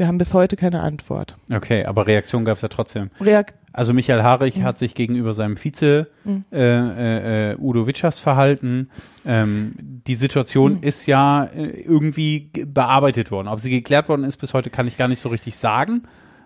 [0.00, 1.36] Wir haben bis heute keine Antwort.
[1.52, 3.10] Okay, aber Reaktion gab es ja trotzdem.
[3.20, 4.62] Reakt Also Michael Harig mhm.
[4.62, 6.46] hat sich gegenüber seinem Vize mhm.
[6.50, 8.88] äh, äh, Udo Witschers verhalten.
[9.26, 10.82] Ähm, die Situation mhm.
[10.84, 13.46] ist ja äh, irgendwie bearbeitet worden.
[13.46, 16.04] Ob sie geklärt worden ist bis heute, kann ich gar nicht so richtig sagen.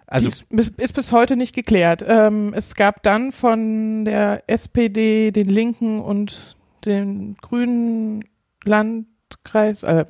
[0.08, 2.04] Also ist, ist bis heute nicht geklärt.
[2.08, 8.24] Ähm, es gab dann von der SPD, den Linken und den Grünen
[8.64, 10.06] Landkreis, äh,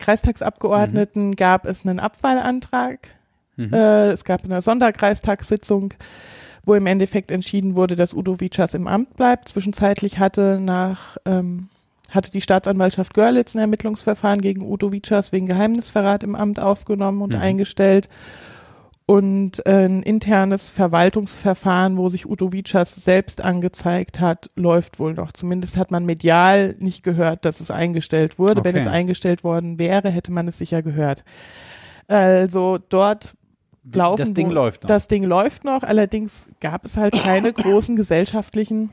[0.00, 1.36] Kreistagsabgeordneten mhm.
[1.36, 3.08] gab es einen Abwahlantrag.
[3.56, 3.72] Mhm.
[3.72, 5.94] Äh, es gab eine Sonderkreistagssitzung,
[6.64, 9.48] wo im Endeffekt entschieden wurde, dass Udo Vitschas im Amt bleibt.
[9.48, 11.68] Zwischenzeitlich hatte nach ähm,
[12.10, 17.34] hatte die Staatsanwaltschaft Görlitz ein Ermittlungsverfahren gegen Udo Vitschas wegen Geheimnisverrat im Amt aufgenommen und
[17.34, 17.40] mhm.
[17.40, 18.08] eingestellt
[19.10, 25.32] und ein internes Verwaltungsverfahren, wo sich Udo Vitschas selbst angezeigt hat, läuft wohl noch.
[25.32, 28.60] Zumindest hat man medial nicht gehört, dass es eingestellt wurde.
[28.60, 28.68] Okay.
[28.68, 31.24] Wenn es eingestellt worden wäre, hätte man es sicher gehört.
[32.06, 33.34] Also dort
[33.92, 34.20] laufen.
[34.20, 34.88] Das Ding wo, läuft noch.
[34.88, 35.82] Das Ding läuft noch.
[35.82, 38.90] Allerdings gab es halt keine großen gesellschaftlichen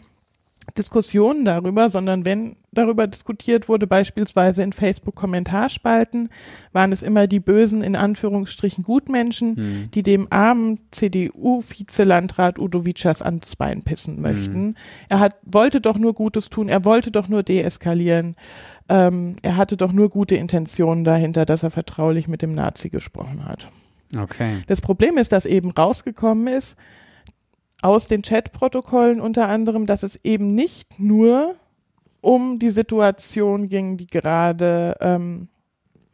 [0.75, 6.30] Diskussionen darüber, sondern wenn darüber diskutiert wurde, beispielsweise in Facebook-Kommentarspalten,
[6.73, 9.91] waren es immer die bösen, in Anführungsstrichen Gutmenschen, hm.
[9.91, 14.53] die dem armen CDU-Vizelandrat Udo Vitschas ans Bein pissen möchten.
[14.53, 14.75] Hm.
[15.10, 18.36] Er hat, wollte doch nur Gutes tun, er wollte doch nur deeskalieren.
[18.89, 23.45] Ähm, er hatte doch nur gute Intentionen dahinter, dass er vertraulich mit dem Nazi gesprochen
[23.45, 23.69] hat.
[24.15, 24.63] Okay.
[24.67, 26.77] Das Problem ist, dass eben rausgekommen ist,
[27.82, 31.56] aus den Chatprotokollen unter anderem, dass es eben nicht nur
[32.22, 35.48] um die Situation ging, die gerade ähm,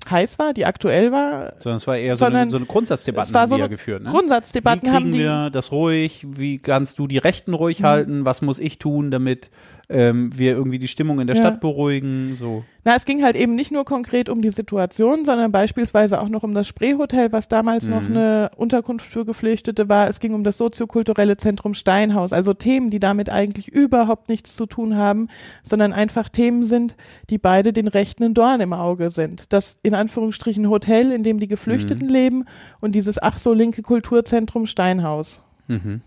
[0.10, 1.54] heiß war, die aktuell war.
[1.60, 4.04] Sondern es war eher so eine, so eine Grundsatzdebatte, haben so die ja geführt.
[4.04, 4.10] Ne?
[4.10, 6.26] Grundsatzdebatten Wie kriegen haben die, wir das ruhig?
[6.28, 7.86] Wie kannst du die Rechten ruhig mhm.
[7.86, 8.26] halten?
[8.26, 9.50] Was muss ich tun, damit
[9.90, 11.42] ähm, wir irgendwie die Stimmung in der ja.
[11.42, 12.36] Stadt beruhigen?
[12.36, 12.64] So.
[12.86, 16.44] Na, es ging halt eben nicht nur konkret um die Situation, sondern beispielsweise auch noch
[16.44, 17.92] um das Spreehotel, was damals mhm.
[17.92, 20.08] noch eine Unterkunft für Geflüchtete war.
[20.08, 24.66] Es ging um das soziokulturelle Zentrum Steinhaus, also Themen, die damit eigentlich überhaupt nichts zu
[24.66, 25.28] tun haben,
[25.64, 26.96] sondern einfach Themen sind,
[27.30, 29.52] die beide den Rechten Dorn im Auge sind.
[29.54, 32.14] Das in Anführungsstrichen Hotel, in dem die Geflüchteten mhm.
[32.14, 32.46] leben
[32.80, 35.42] und dieses ach so linke Kulturzentrum Steinhaus.
[35.68, 36.02] Mhm.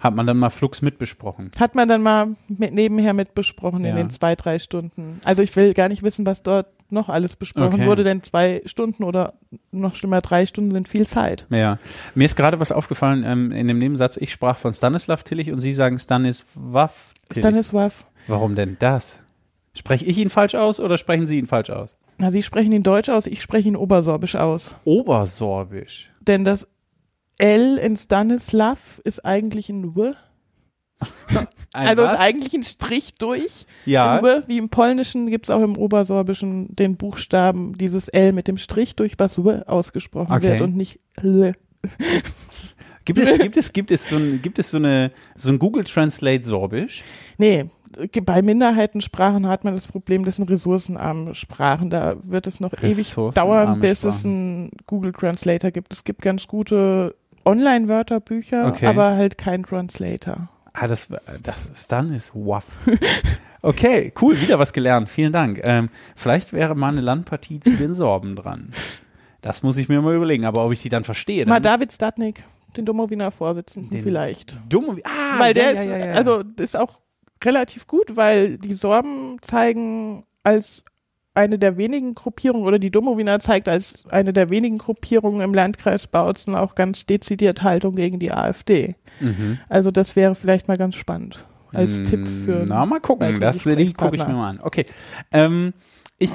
[0.00, 1.50] Hat man dann mal flugs mitbesprochen?
[1.58, 3.90] Hat man dann mal mit, nebenher mitbesprochen ja.
[3.90, 5.20] in den zwei, drei Stunden.
[5.24, 7.86] Also ich will gar nicht wissen, was dort noch alles besprochen okay.
[7.86, 9.34] wurde, denn zwei Stunden oder
[9.70, 11.46] noch schlimmer drei Stunden sind viel Zeit.
[11.50, 11.78] Ja,
[12.14, 14.16] mir ist gerade was aufgefallen ähm, in dem Nebensatz.
[14.16, 16.90] Ich sprach von Stanislav Tillich und Sie sagen Stanisław
[17.28, 17.44] Tillich.
[17.44, 17.92] Stanisław.
[18.26, 19.18] Warum denn das?
[19.74, 21.96] Spreche ich ihn falsch aus oder sprechen Sie ihn falsch aus?
[22.18, 24.74] Na, Sie sprechen ihn deutsch aus, ich spreche ihn obersorbisch aus.
[24.84, 26.10] Obersorbisch?
[26.20, 26.66] Denn das
[27.40, 30.12] L in Stanislav ist eigentlich ein W.
[31.72, 32.14] also was?
[32.14, 33.66] ist eigentlich ein Strich durch.
[33.86, 34.22] Ja.
[34.22, 38.58] W, wie im Polnischen gibt es auch im Obersorbischen den Buchstaben, dieses L mit dem
[38.58, 40.50] Strich durch, was W ausgesprochen okay.
[40.50, 41.54] wird und nicht L.
[43.06, 45.84] Gibt es, gibt es, gibt es so ein, gibt es so eine, so ein Google
[45.84, 47.02] Translate Sorbisch?
[47.38, 47.64] Nee,
[48.22, 51.90] bei Minderheitensprachen hat man das Problem, das sind ressourcenarme Sprachen.
[51.90, 55.92] Da wird es noch ewig dauern, bis es einen Google Translator gibt.
[55.92, 58.86] Es gibt ganz gute Online-Wörterbücher, okay.
[58.86, 60.48] aber halt kein Translator.
[60.72, 61.08] Ah, das,
[61.42, 62.66] das ist dann ist waff.
[63.62, 65.08] Okay, cool, wieder was gelernt.
[65.08, 65.60] Vielen Dank.
[65.62, 68.72] Ähm, vielleicht wäre mal eine Landpartie zu den Sorben dran.
[69.42, 71.44] Das muss ich mir mal überlegen, aber ob ich die dann verstehe.
[71.44, 72.44] Dann mal David Statnik,
[72.76, 74.58] den Domowiner Vorsitzenden den vielleicht.
[74.68, 77.00] Domowiner, ah, weil der ja, ist, ja, ja, also ist auch
[77.44, 80.82] relativ gut, weil die Sorben zeigen als
[81.34, 86.06] eine der wenigen Gruppierungen oder die Domowina zeigt als eine der wenigen Gruppierungen im Landkreis
[86.06, 88.96] Bautzen auch ganz dezidiert Haltung gegen die AfD.
[89.20, 89.58] Mhm.
[89.68, 92.64] Also das wäre vielleicht mal ganz spannend als mm, Tipp für.
[92.66, 93.38] Na, mal gucken.
[93.40, 94.60] Das die gucke ich mir mal an.
[94.60, 94.86] Okay.
[95.30, 95.72] Ähm,
[96.22, 96.32] ich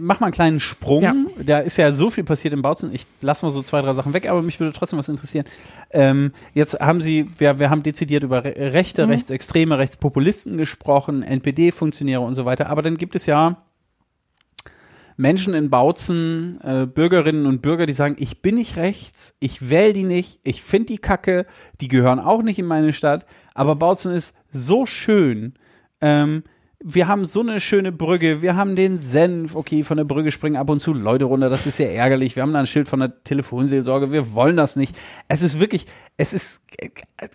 [0.00, 1.02] mach mal einen kleinen Sprung.
[1.04, 1.14] Ja.
[1.44, 2.92] Da ist ja so viel passiert im Bautzen.
[2.92, 5.44] Ich lasse mal so zwei, drei Sachen weg, aber mich würde trotzdem was interessieren.
[5.90, 9.12] Ähm, jetzt haben Sie, wir, wir haben dezidiert über Rechte, mhm.
[9.12, 12.70] Rechtsextreme, Rechtspopulisten gesprochen, NPD-Funktionäre und so weiter.
[12.70, 13.58] Aber dann gibt es ja
[15.20, 19.92] Menschen in Bautzen, äh, Bürgerinnen und Bürger, die sagen, ich bin nicht rechts, ich wähle
[19.92, 21.44] die nicht, ich finde die Kacke,
[21.82, 25.52] die gehören auch nicht in meine Stadt, aber Bautzen ist so schön.
[26.00, 26.42] Ähm,
[26.82, 30.56] wir haben so eine schöne Brücke, wir haben den Senf, okay, von der Brücke springen
[30.56, 32.34] ab und zu Leute runter, das ist ja ärgerlich.
[32.36, 34.96] Wir haben da ein Schild von der Telefonseelsorge, wir wollen das nicht.
[35.28, 35.84] Es ist wirklich,
[36.16, 36.62] es ist,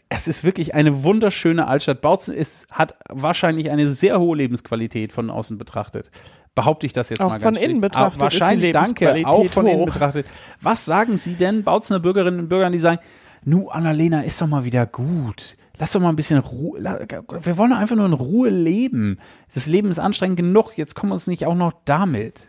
[0.09, 2.01] es ist wirklich eine wunderschöne Altstadt.
[2.01, 6.09] Bautzen ist, hat wahrscheinlich eine sehr hohe Lebensqualität von außen betrachtet.
[6.55, 7.69] Behaupte ich das jetzt Auch mal ganz von schlicht.
[7.69, 9.85] innen betrachtet wahrscheinlich, danke, auch von innen hoch.
[9.87, 10.25] betrachtet.
[10.61, 12.99] Was sagen Sie denn, Bautzner Bürgerinnen und Bürgern, die sagen,
[13.43, 15.57] nu, Annalena, ist doch mal wieder gut.
[15.77, 16.79] Lass doch mal ein bisschen Ruhe.
[16.79, 19.19] Wir wollen doch einfach nur in Ruhe leben.
[19.53, 20.77] Das Leben ist anstrengend genug.
[20.77, 22.47] Jetzt kommen wir uns nicht auch noch damit.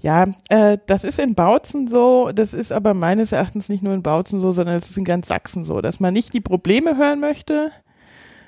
[0.00, 4.02] Ja, äh, das ist in Bautzen so, das ist aber meines Erachtens nicht nur in
[4.02, 7.20] Bautzen so, sondern es ist in ganz Sachsen so, dass man nicht die Probleme hören
[7.20, 7.70] möchte,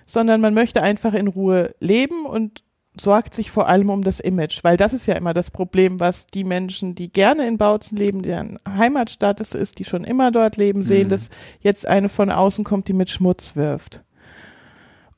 [0.07, 2.63] sondern man möchte einfach in Ruhe leben und
[3.01, 6.27] sorgt sich vor allem um das Image, weil das ist ja immer das Problem, was
[6.27, 10.57] die Menschen, die gerne in Bautzen leben, deren Heimatstadt es ist, die schon immer dort
[10.57, 11.11] leben, sehen, Mhm.
[11.11, 11.31] dass
[11.61, 14.03] jetzt eine von außen kommt, die mit Schmutz wirft.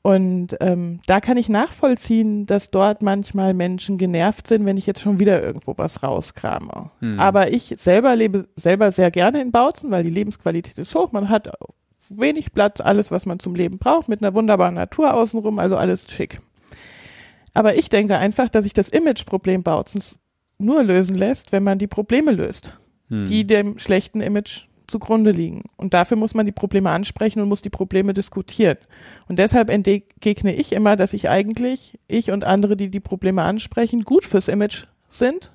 [0.02, 5.00] Und ähm, da kann ich nachvollziehen, dass dort manchmal Menschen genervt sind, wenn ich jetzt
[5.00, 6.90] schon wieder irgendwo was rauskrame.
[7.02, 7.20] Hm.
[7.20, 11.12] Aber ich selber lebe selber sehr gerne in Bautzen, weil die Lebensqualität ist hoch.
[11.12, 11.50] Man hat
[12.08, 16.06] wenig Platz, alles, was man zum Leben braucht, mit einer wunderbaren Natur außenrum, also alles
[16.10, 16.40] schick.
[17.54, 20.18] Aber ich denke einfach, dass sich das Imageproblem Bautzens
[20.58, 23.24] nur lösen lässt, wenn man die Probleme löst, Hm.
[23.24, 25.64] die dem schlechten Image zugrunde liegen.
[25.76, 28.76] Und dafür muss man die Probleme ansprechen und muss die Probleme diskutieren.
[29.28, 34.02] Und deshalb entgegne ich immer, dass ich eigentlich, ich und andere, die die Probleme ansprechen,
[34.02, 35.52] gut fürs Image sind,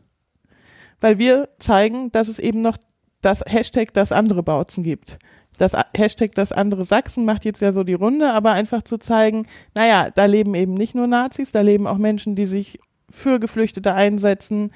[1.02, 2.78] weil wir zeigen, dass es eben noch
[3.22, 5.18] das Hashtag das andere Bautzen gibt.
[5.58, 9.46] Das Hashtag das andere Sachsen macht jetzt ja so die Runde, aber einfach zu zeigen,
[9.74, 13.94] naja, da leben eben nicht nur Nazis, da leben auch Menschen, die sich für Geflüchtete
[13.94, 14.72] einsetzen,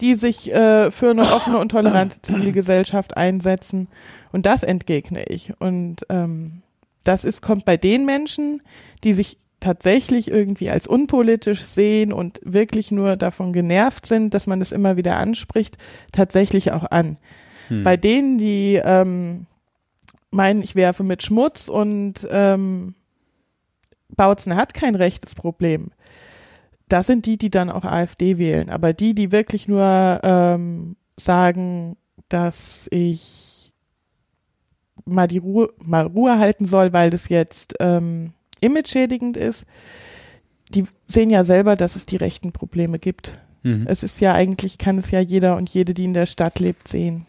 [0.00, 3.88] die sich äh, für eine offene und tolerante Zivilgesellschaft einsetzen.
[4.32, 5.52] Und das entgegne ich.
[5.58, 6.62] Und ähm,
[7.04, 8.62] das ist, kommt bei den Menschen,
[9.04, 14.60] die sich tatsächlich irgendwie als unpolitisch sehen und wirklich nur davon genervt sind, dass man
[14.60, 15.78] es immer wieder anspricht,
[16.12, 17.16] tatsächlich auch an.
[17.68, 17.82] Hm.
[17.82, 19.46] Bei denen, die ähm,
[20.30, 22.94] meinen, ich werfe mit Schmutz und ähm,
[24.16, 25.90] Bautzen hat kein rechtes Problem.
[26.88, 28.70] Das sind die, die dann auch AfD wählen.
[28.70, 31.96] Aber die, die wirklich nur ähm, sagen,
[32.28, 33.72] dass ich
[35.04, 39.64] mal die Ruhe, mal Ruhe halten soll, weil das jetzt ähm, imageschädigend ist,
[40.70, 43.38] die sehen ja selber, dass es die rechten Probleme gibt.
[43.62, 43.86] Mhm.
[43.88, 46.88] Es ist ja eigentlich, kann es ja jeder und jede, die in der Stadt lebt,
[46.88, 47.26] sehen.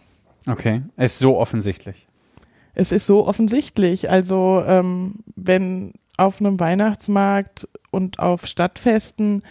[0.48, 2.09] Okay, es ist so offensichtlich.
[2.80, 4.10] Es ist so offensichtlich.
[4.10, 9.44] Also ähm, wenn auf einem Weihnachtsmarkt und auf Stadtfesten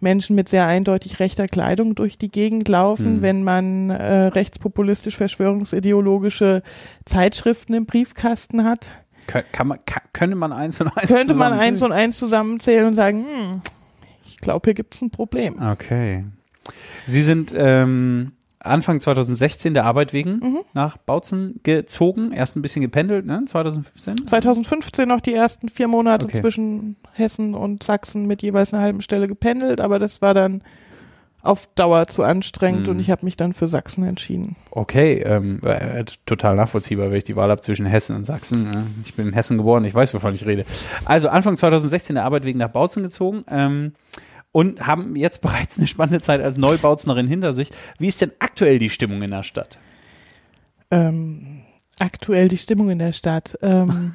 [0.00, 3.22] Menschen mit sehr eindeutig rechter Kleidung durch die Gegend laufen, Hm.
[3.22, 6.62] wenn man äh, rechtspopulistisch verschwörungsideologische
[7.04, 8.92] Zeitschriften im Briefkasten hat,
[9.26, 11.60] Kann man, kann, könnte man eins und eins könnte man zusammenzählen?
[11.60, 13.60] eins und eins zusammenzählen und sagen, hm,
[14.24, 15.56] ich glaube, hier gibt es ein Problem.
[15.62, 16.24] Okay.
[17.06, 20.58] Sie sind ähm, Anfang 2016 der Arbeit wegen Mhm.
[20.74, 23.42] nach Bautzen gezogen, erst ein bisschen gependelt, ne?
[23.46, 24.26] 2015?
[24.26, 26.40] 2015 noch die ersten vier Monate Okay.
[26.40, 30.62] zwischen Hessen und Sachsen mit jeweils einer halben Stelle gependelt, aber das war dann
[31.42, 32.94] auf Dauer zu anstrengend Hm.
[32.94, 34.56] und ich habe mich dann für Sachsen entschieden.
[34.72, 38.66] Okay, ähm, äh, total nachvollziehbar, wenn ich die Wahl habe zwischen Hessen und Sachsen.
[38.66, 40.66] Äh, ich bin in Hessen geboren, ich weiß, wovon ich rede.
[41.06, 43.94] Also Anfang 2016 der Arbeit wegen nach Bautzen gezogen ähm,
[44.52, 47.70] und haben jetzt bereits eine spannende Zeit als Neubautznerin hinter sich.
[47.98, 49.78] Wie ist denn aktuell die Stimmung in der Stadt?
[50.90, 51.62] Ähm,
[51.98, 53.56] aktuell die Stimmung in der Stadt.
[53.62, 54.12] Ähm,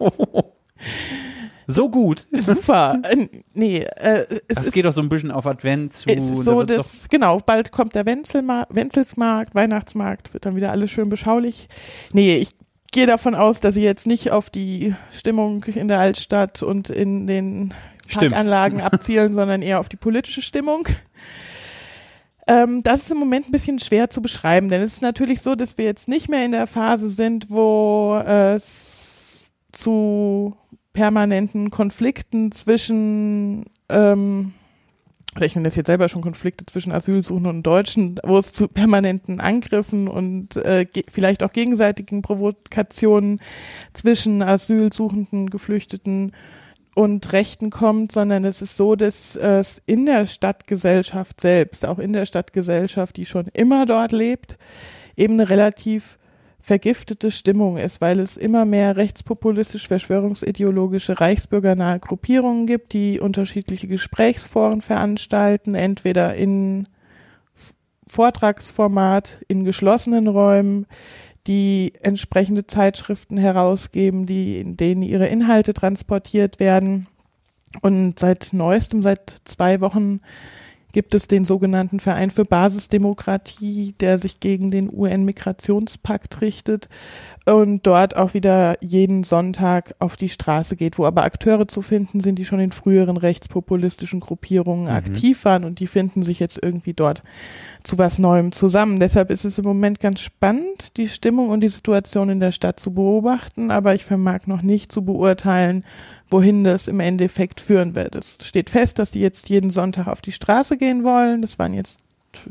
[1.66, 2.26] So gut.
[2.32, 2.98] super.
[3.02, 6.10] Äh, nee, äh, es Das ist, geht doch so ein bisschen auf Advent zu.
[6.10, 10.56] es ist da so, wird's dass, genau, bald kommt der Wenzelma Wenzelsmarkt, Weihnachtsmarkt, wird dann
[10.56, 11.68] wieder alles schön beschaulich.
[12.12, 12.54] Nee, ich
[12.92, 17.26] gehe davon aus, dass sie jetzt nicht auf die Stimmung in der Altstadt und in
[17.26, 17.72] den
[18.12, 18.32] Stimmt.
[18.32, 20.88] Parkanlagen abzielen, sondern eher auf die politische Stimmung.
[22.46, 25.54] Ähm, das ist im Moment ein bisschen schwer zu beschreiben, denn es ist natürlich so,
[25.54, 30.56] dass wir jetzt nicht mehr in der Phase sind, wo es zu
[30.92, 34.52] permanenten Konflikten zwischen, ähm,
[35.40, 39.40] ich nenne das jetzt selber schon Konflikte zwischen Asylsuchenden und Deutschen, wo es zu permanenten
[39.40, 43.40] Angriffen und äh, vielleicht auch gegenseitigen Provokationen
[43.94, 46.32] zwischen Asylsuchenden, Geflüchteten
[46.94, 52.12] und Rechten kommt, sondern es ist so, dass es in der Stadtgesellschaft selbst, auch in
[52.12, 54.58] der Stadtgesellschaft, die schon immer dort lebt,
[55.16, 56.18] eben eine relativ
[56.60, 64.80] vergiftete Stimmung ist, weil es immer mehr rechtspopulistisch verschwörungsideologische reichsbürgernahe Gruppierungen gibt, die unterschiedliche Gesprächsforen
[64.80, 66.86] veranstalten, entweder in
[68.06, 70.86] Vortragsformat, in geschlossenen Räumen,
[71.46, 77.06] die entsprechende Zeitschriften herausgeben, die, in denen ihre Inhalte transportiert werden.
[77.80, 80.20] Und seit neuestem, seit zwei Wochen,
[80.92, 86.88] gibt es den sogenannten Verein für Basisdemokratie, der sich gegen den UN-Migrationspakt richtet
[87.44, 92.20] und dort auch wieder jeden Sonntag auf die Straße geht, wo aber Akteure zu finden
[92.20, 94.90] sind, die schon in früheren rechtspopulistischen Gruppierungen mhm.
[94.90, 97.22] aktiv waren und die finden sich jetzt irgendwie dort
[97.82, 99.00] zu was Neuem zusammen.
[99.00, 102.78] Deshalb ist es im Moment ganz spannend, die Stimmung und die Situation in der Stadt
[102.78, 105.84] zu beobachten, aber ich vermag noch nicht zu beurteilen,
[106.30, 108.14] wohin das im Endeffekt führen wird.
[108.14, 111.42] Es steht fest, dass die jetzt jeden Sonntag auf die Straße gehen wollen.
[111.42, 112.00] Das waren jetzt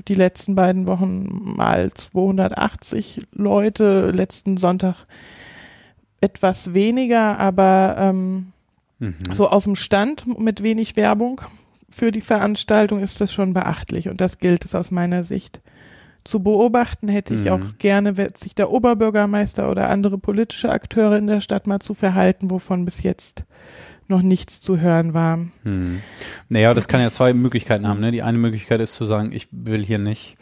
[0.07, 5.05] die letzten beiden Wochen mal 280 Leute, letzten Sonntag
[6.21, 8.53] etwas weniger, aber ähm,
[8.99, 9.15] mhm.
[9.31, 11.41] so aus dem Stand mit wenig Werbung
[11.89, 15.61] für die Veranstaltung ist das schon beachtlich und das gilt es aus meiner Sicht
[16.23, 17.07] zu beobachten.
[17.07, 17.51] Hätte ich mhm.
[17.51, 22.51] auch gerne, sich der Oberbürgermeister oder andere politische Akteure in der Stadt mal zu verhalten,
[22.51, 23.45] wovon bis jetzt
[24.11, 25.39] noch nichts zu hören war.
[25.65, 26.01] Hm.
[26.49, 27.99] Naja, das kann ja zwei Möglichkeiten haben.
[27.99, 28.11] Ne?
[28.11, 30.35] Die eine Möglichkeit ist zu sagen, ich will hier nicht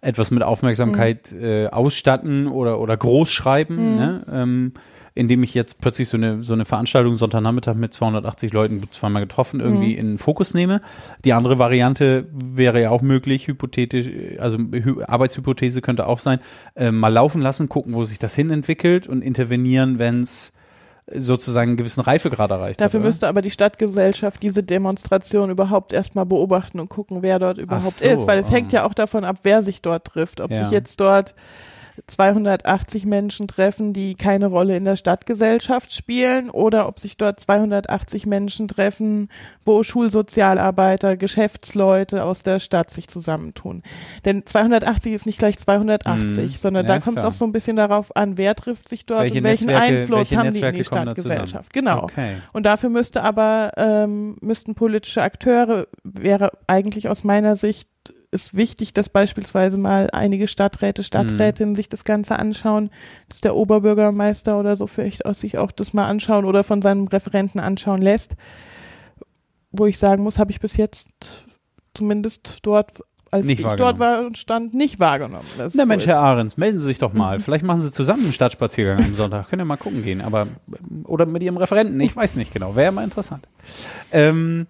[0.00, 1.44] etwas mit Aufmerksamkeit mhm.
[1.44, 3.96] äh, ausstatten oder, oder groß schreiben, mhm.
[3.96, 4.26] ne?
[4.30, 4.72] ähm,
[5.16, 9.60] indem ich jetzt plötzlich so eine, so eine Veranstaltung Sonntagnachmittag mit 280 Leuten zweimal getroffen
[9.60, 9.98] irgendwie mhm.
[9.98, 10.80] in den Fokus nehme.
[11.24, 14.58] Die andere Variante wäre ja auch möglich, hypothetisch, also
[15.06, 16.40] Arbeitshypothese könnte auch sein,
[16.74, 20.52] äh, mal laufen lassen, gucken, wo sich das hin entwickelt und intervenieren, wenn es
[21.06, 26.24] sozusagen einen gewissen Reifegrad erreicht Dafür hat, müsste aber die Stadtgesellschaft diese Demonstration überhaupt erstmal
[26.24, 28.52] beobachten und gucken, wer dort überhaupt so, ist, weil es oh.
[28.52, 30.40] hängt ja auch davon ab, wer sich dort trifft.
[30.40, 30.64] Ob ja.
[30.64, 31.34] sich jetzt dort
[32.06, 38.26] 280 Menschen treffen, die keine Rolle in der Stadtgesellschaft spielen oder ob sich dort 280
[38.26, 39.28] Menschen treffen,
[39.64, 43.82] wo Schulsozialarbeiter, Geschäftsleute aus der Stadt sich zusammentun.
[44.24, 46.48] Denn 280 ist nicht gleich 280, mhm.
[46.56, 49.22] sondern ja, da kommt es auch so ein bisschen darauf an, wer trifft sich dort
[49.22, 51.72] welche und welchen Netzwerke, Einfluss welche haben Netzwerke die in die Stadtgesellschaft.
[51.72, 52.02] Genau.
[52.04, 52.36] Okay.
[52.52, 57.88] Und dafür müsste aber ähm, müssten politische Akteure wäre eigentlich aus meiner Sicht
[58.34, 61.76] ist wichtig, dass beispielsweise mal einige Stadträte, Stadträtinnen mhm.
[61.76, 62.90] sich das Ganze anschauen,
[63.28, 67.06] dass der Oberbürgermeister oder so vielleicht auch sich auch das mal anschauen oder von seinem
[67.06, 68.34] Referenten anschauen lässt.
[69.72, 71.08] Wo ich sagen muss, habe ich bis jetzt
[71.94, 75.44] zumindest dort als nicht ich dort war und stand, nicht wahrgenommen.
[75.58, 76.06] Na so Mensch.
[76.06, 77.38] Herr Ahrens, melden Sie sich doch mal.
[77.40, 79.48] Vielleicht machen Sie zusammen einen Stadtspaziergang am Sonntag.
[79.48, 80.20] Können ja mal gucken gehen.
[80.20, 80.46] Aber,
[81.02, 81.98] oder mit Ihrem Referenten.
[82.00, 82.76] Ich weiß nicht genau.
[82.76, 83.48] Wäre mal interessant.
[84.12, 84.68] Ähm,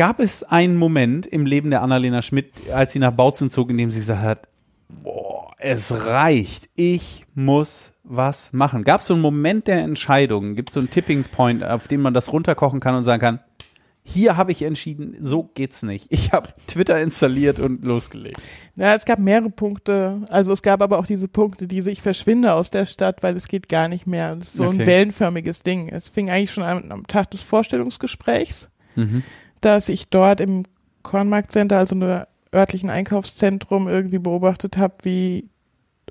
[0.00, 3.76] Gab es einen Moment im Leben der Annalena Schmidt, als sie nach Bautzen zog, in
[3.76, 4.48] dem sie gesagt hat,
[4.88, 8.84] boah, es reicht, ich muss was machen?
[8.84, 10.54] Gab es so einen Moment der Entscheidung?
[10.54, 13.40] Gibt es so einen Tipping Point, auf dem man das runterkochen kann und sagen kann,
[14.02, 16.06] hier habe ich entschieden, so geht's nicht.
[16.08, 18.40] Ich habe Twitter installiert und losgelegt.
[18.76, 20.22] Ja, es gab mehrere Punkte.
[20.30, 23.48] Also es gab aber auch diese Punkte, diese ich verschwinde aus der Stadt, weil es
[23.48, 24.32] geht gar nicht mehr.
[24.40, 24.80] Es ist so okay.
[24.80, 25.90] ein wellenförmiges Ding.
[25.90, 28.70] Es fing eigentlich schon am, am Tag des Vorstellungsgesprächs.
[28.96, 29.24] Mhm
[29.60, 30.64] dass ich dort im
[31.02, 35.48] Kornmarktcenter, also einem örtlichen Einkaufszentrum, irgendwie beobachtet habe, wie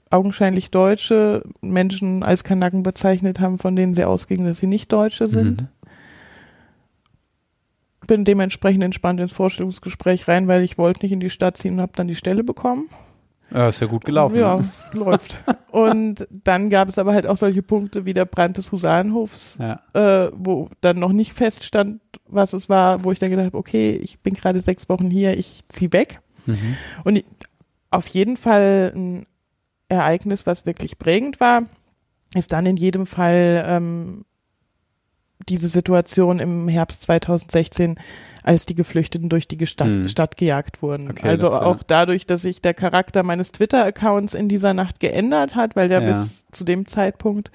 [0.09, 5.27] augenscheinlich Deutsche Menschen als Kanaken bezeichnet haben, von denen sie ausgingen, dass sie nicht Deutsche
[5.27, 5.61] sind.
[5.61, 5.67] Mhm.
[8.07, 11.81] Bin dementsprechend entspannt ins Vorstellungsgespräch rein, weil ich wollte nicht in die Stadt ziehen und
[11.81, 12.89] habe dann die Stelle bekommen.
[13.51, 14.39] Ja, ist ja gut gelaufen.
[14.39, 14.69] Ja, ne?
[14.93, 15.39] läuft.
[15.71, 19.79] Und dann gab es aber halt auch solche Punkte wie der Brand des Husarenhofs, ja.
[19.93, 23.91] äh, wo dann noch nicht feststand, was es war, wo ich dann gedacht habe, okay,
[23.91, 26.21] ich bin gerade sechs Wochen hier, ich zieh weg.
[26.45, 26.77] Mhm.
[27.03, 27.23] Und
[27.91, 29.25] auf jeden Fall ein
[29.87, 31.63] Ereignis, was wirklich prägend war,
[32.35, 34.25] ist dann in jedem Fall ähm,
[35.47, 37.95] diese Situation im Herbst 2016
[38.43, 40.07] als die Geflüchteten durch die Stadt, hm.
[40.07, 41.09] Stadt gejagt wurden.
[41.09, 41.83] Okay, also das, auch ja.
[41.87, 46.09] dadurch, dass sich der Charakter meines Twitter-Accounts in dieser Nacht geändert hat, weil der ja.
[46.09, 47.51] bis zu dem Zeitpunkt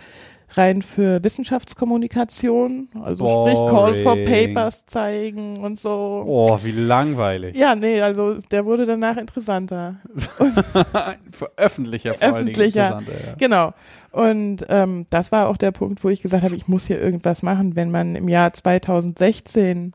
[0.56, 3.56] rein für Wissenschaftskommunikation, also Boring.
[3.56, 6.24] sprich Call for Papers zeigen und so.
[6.26, 7.56] Oh, wie langweilig.
[7.56, 9.96] Ja, nee, also der wurde danach interessanter.
[11.56, 13.34] öffentlicher, vor öffentlicher, interessanter, ja.
[13.38, 13.72] Genau.
[14.12, 17.42] Und ähm, das war auch der Punkt, wo ich gesagt habe, ich muss hier irgendwas
[17.42, 19.92] machen, wenn man im Jahr 2016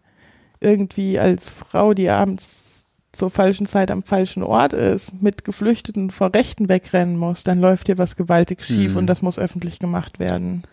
[0.60, 2.69] irgendwie als Frau, die abends
[3.12, 7.88] zur falschen Zeit am falschen Ort ist, mit Geflüchteten vor Rechten wegrennen muss, dann läuft
[7.88, 9.00] hier was gewaltig schief mhm.
[9.00, 10.64] und das muss öffentlich gemacht werden.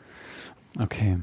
[0.78, 1.18] Okay.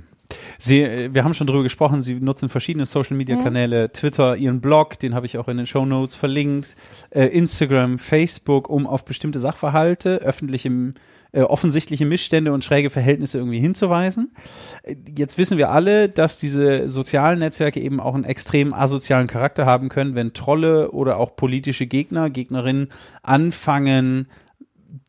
[0.58, 3.93] Sie, äh, wir haben schon darüber gesprochen, Sie nutzen verschiedene Social Media Kanäle, mhm.
[3.93, 6.76] Twitter, Ihren Blog, den habe ich auch in den Show Notes verlinkt,
[7.12, 10.95] äh, Instagram, Facebook, um auf bestimmte Sachverhalte öffentlich im
[11.34, 14.36] äh, offensichtliche Missstände und schräge Verhältnisse irgendwie hinzuweisen.
[14.84, 19.65] Äh, jetzt wissen wir alle, dass diese sozialen Netzwerke eben auch einen extrem asozialen Charakter
[19.65, 22.89] haben können, wenn Trolle oder auch politische Gegner, Gegnerinnen
[23.24, 24.28] anfangen,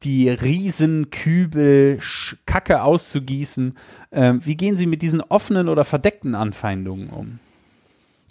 [0.03, 1.99] die Riesenkübel
[2.47, 3.77] Kacke auszugießen.
[4.11, 7.39] Ähm, wie gehen Sie mit diesen offenen oder verdeckten Anfeindungen um?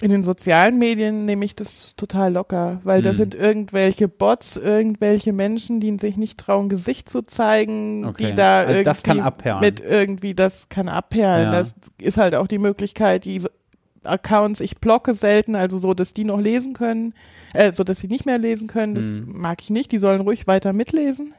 [0.03, 3.03] In den sozialen Medien nehme ich das total locker, weil Hm.
[3.03, 8.27] das sind irgendwelche Bots, irgendwelche Menschen, die sich nicht trauen, Gesicht zu zeigen, Okay.
[8.31, 9.61] die da Also irgendwie das kann abperlen.
[9.61, 11.45] mit irgendwie, das kann abperlen.
[11.45, 11.51] Ja.
[11.51, 13.41] Das ist halt auch die Möglichkeit, die
[14.03, 17.13] Accounts, ich blocke selten, also so, dass die noch lesen können,
[17.53, 19.23] äh, so dass sie nicht mehr lesen können, das Hm.
[19.27, 21.33] mag ich nicht, die sollen ruhig weiter mitlesen.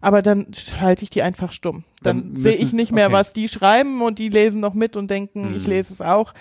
[0.00, 1.84] Aber dann schalte ich die einfach stumm.
[2.02, 3.14] Dann, Dann sehe ich nicht mehr, okay.
[3.14, 5.54] was die schreiben und die lesen noch mit und denken, Hm.
[5.54, 6.34] ich lese es auch.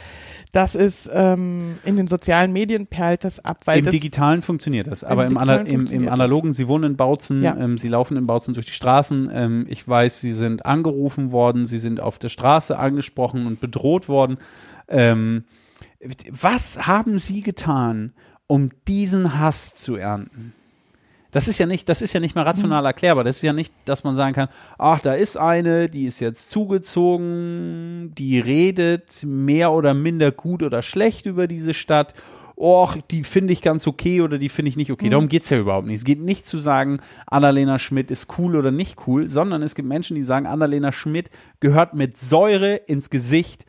[0.52, 4.88] Das ist ähm, in den sozialen Medien perlt das ab, weil Im das Digitalen funktioniert
[4.88, 7.56] das, aber im, Ana Digitalen im, im Analogen, Sie wohnen in Bautzen, Ja.
[7.56, 9.30] ähm, Sie laufen in Bautzen durch die Straßen.
[9.34, 14.10] Ähm, ich weiß, Sie sind angerufen worden, Sie sind auf der Straße angesprochen und bedroht
[14.10, 14.38] worden.
[14.90, 15.46] Ähm,
[16.30, 18.14] was haben Sie getan,
[18.48, 20.54] um diesen Hass zu ernten?
[21.32, 23.24] Das ist ja nicht, das ist ja nicht mal rational erklärbar.
[23.24, 26.50] Das ist ja nicht, dass man sagen kann, ach, da ist eine, die ist jetzt
[26.50, 32.14] zugezogen, die redet mehr oder minder gut oder schlecht über diese Stadt.
[32.58, 35.10] Och, die finde ich ganz okay oder die finde ich nicht okay.
[35.10, 35.96] Darum geht's ja überhaupt nicht.
[35.96, 39.88] Es geht nicht zu sagen, Annalena Schmidt ist cool oder nicht cool, sondern es gibt
[39.88, 43.66] Menschen, die sagen, Annalena Schmidt gehört mit Säure ins Gesicht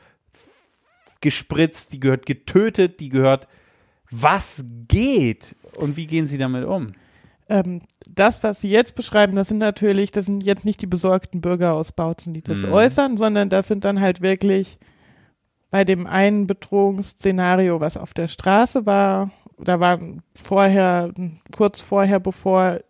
[1.22, 3.48] gespritzt, die gehört getötet, die gehört,
[4.10, 5.54] was geht?
[5.76, 6.92] Und wie gehen Sie damit um?
[7.52, 7.80] Ähm,
[8.10, 11.74] das, was Sie jetzt beschreiben, das sind natürlich, das sind jetzt nicht die besorgten Bürger
[11.74, 12.72] aus Bautzen, die das Mhm.
[12.72, 14.78] äußern, sondern das sind dann halt wirklich
[15.70, 19.98] bei dem einen Bedrohungsszenario, was auf der Straße war, da war
[20.34, 21.12] vorher,
[21.54, 22.80] kurz vorher, bevor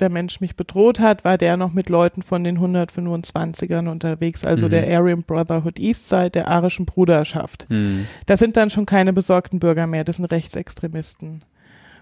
[0.00, 4.66] der Mensch mich bedroht hat, war der noch mit Leuten von den 125ern unterwegs, also
[4.66, 4.70] Mhm.
[4.70, 7.66] der Aryan Brotherhood Eastside, der arischen Bruderschaft.
[8.26, 11.44] Das sind dann schon keine besorgten Bürger mehr, das sind Rechtsextremisten.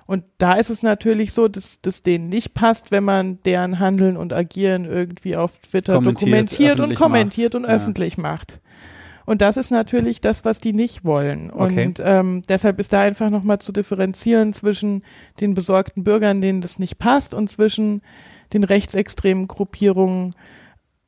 [0.06, 4.16] Und da ist es natürlich so, dass das denen nicht passt, wenn man deren Handeln
[4.16, 7.62] und Agieren irgendwie auf Twitter dokumentiert und kommentiert macht.
[7.62, 7.76] und Ja.
[7.76, 8.60] öffentlich macht.
[9.26, 11.50] Und das ist natürlich das, was die nicht wollen.
[11.50, 11.86] Okay.
[11.86, 15.02] Und ähm, deshalb ist da einfach nochmal zu differenzieren zwischen
[15.40, 18.02] den besorgten Bürgern, denen das nicht passt, und zwischen
[18.52, 20.34] den rechtsextremen Gruppierungen,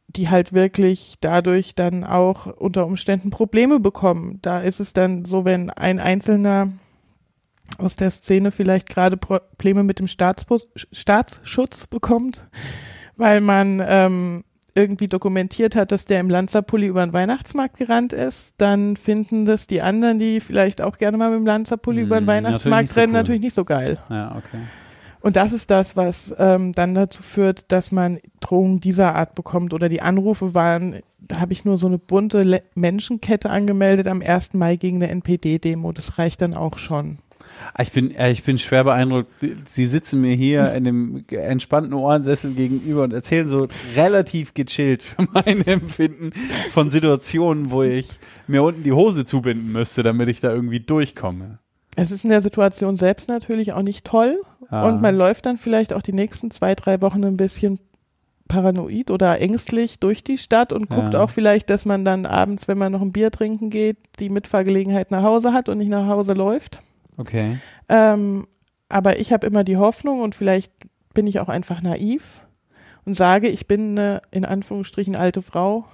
[0.09, 4.39] die halt wirklich dadurch dann auch unter Umständen Probleme bekommen.
[4.41, 6.73] Da ist es dann so, wenn ein Einzelner
[7.79, 12.47] aus der Szene vielleicht gerade Probleme mit dem Staatsbus Staatsschutz bekommt,
[13.17, 14.45] weil man ähm,
[14.75, 19.67] irgendwie dokumentiert hat, dass der im Lanzerpulli über den Weihnachtsmarkt gerannt ist, dann finden das
[19.67, 22.83] die anderen, die vielleicht auch gerne mal mit dem Lanzerpulli über den Hm, natürlich Weihnachtsmarkt
[22.83, 23.19] nicht so rennen, cool.
[23.19, 23.99] natürlich nicht so geil.
[24.11, 24.59] Ja, okay.
[25.27, 29.75] Und das ist das, was ähm, dann dazu führt, dass man Drohungen dieser Art bekommt.
[29.75, 34.23] Oder die Anrufe waren, da habe ich nur so eine bunte Le Menschenkette angemeldet am
[34.23, 34.55] 1.
[34.55, 35.91] Mai gegen eine NPD-Demo.
[35.91, 37.19] Das reicht dann auch schon.
[37.75, 39.31] Ah, Ich bin, äh, ich bin schwer beeindruckt.
[39.67, 45.27] Sie sitzen mir hier in dem entspannten Ohrensessel gegenüber und erzählen so relativ gechillt für
[45.33, 46.33] mein Empfinden
[46.71, 48.09] von Situationen, wo ich
[48.47, 51.59] mir unten die Hose zubinden müsste, damit ich da irgendwie durchkomme.
[51.97, 54.41] Es ist in der Situation selbst natürlich auch nicht toll.
[54.69, 54.87] Ah.
[54.89, 57.79] Und man läuft dann vielleicht auch die nächsten zwei, drei Wochen ein bisschen
[58.49, 61.23] paranoid oder ängstlich durch die Stadt und guckt Ja.
[61.23, 65.11] auch vielleicht, dass man dann abends, wenn man noch ein Bier trinken geht, die Mitfahrgelegenheit
[65.11, 66.81] nach Hause hat und nicht nach Hause läuft.
[67.17, 67.59] Okay.
[67.89, 68.47] Ähm,
[68.89, 70.73] aber ich habe immer die Hoffnung und vielleicht
[71.15, 72.43] bin ich auch einfach naiv
[73.05, 75.87] und sage, ich bin eine in Anführungsstrichen alte Frau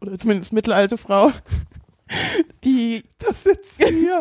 [0.00, 1.32] oder zumindest mittelalte Frau,
[2.64, 4.20] die Das sitzt hier.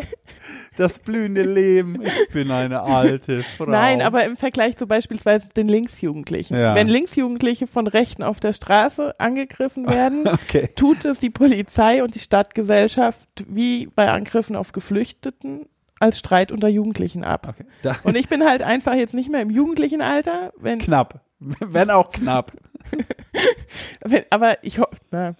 [0.75, 2.01] Das blühende Leben.
[2.01, 3.65] Ich bin eine alte Frau.
[3.65, 6.57] Nein, aber im Vergleich zu beispielsweise den Linksjugendlichen.
[6.57, 6.75] Ja.
[6.75, 10.69] Wenn Linksjugendliche von Rechten auf der Straße angegriffen werden, Okay.
[10.75, 15.67] tut es die Polizei und die Stadtgesellschaft wie bei Angriffen auf Geflüchteten
[15.99, 17.47] als Streit unter Jugendlichen ab.
[17.49, 17.65] okay.
[18.03, 21.21] Und ich bin halt einfach jetzt nicht mehr im jugendlichen Alter, wenn, knapp.
[21.39, 22.51] Wenn auch knapp.
[24.03, 25.35] wenn aber ich ho- na,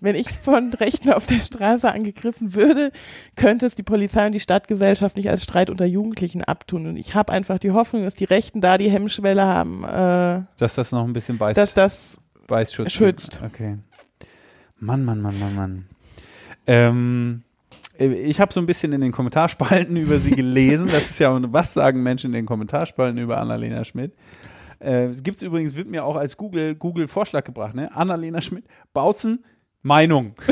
[0.00, 2.92] wenn ich von Rechten auf der Straße angegriffen würde,
[3.36, 6.86] könnte es die Polizei und die Stadtgesellschaft nicht als Streit unter Jugendlichen abtun.
[6.86, 10.74] Und ich habe einfach die Hoffnung, dass die Rechten da die Hemmschwelle haben, äh, Dass
[10.74, 11.56] das noch ein bisschen beißt.
[11.56, 13.40] dass das Beißschutz schützt.
[13.40, 13.52] gibt.
[13.54, 13.78] Okay.
[14.78, 15.84] Mann, Mann, Mann, Mann, Mann.
[16.66, 17.42] Ähm,
[17.98, 20.88] ich habe so ein bisschen in den Kommentarspalten über sie gelesen.
[20.90, 24.14] Das ist ja, was sagen Menschen in den Kommentarspalten über Annalena Schmidt?
[24.80, 27.94] Äh, es gibt übrigens, wird mir auch als Google, Google Vorschlag gebracht, ne?
[27.94, 29.44] Annalena Schmidt, Bautzen,
[29.82, 30.34] Meinung.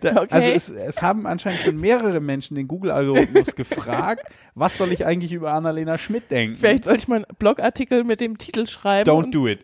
[0.00, 0.28] Da, Okay.
[0.30, 5.32] Also es, es haben anscheinend schon mehrere Menschen den Google-Algorithmus gefragt, was soll ich eigentlich
[5.32, 6.56] über Annalena Schmidt denken?
[6.56, 9.08] Vielleicht sollte ich mal einen Blogartikel mit dem Titel schreiben.
[9.08, 9.60] Don't do it.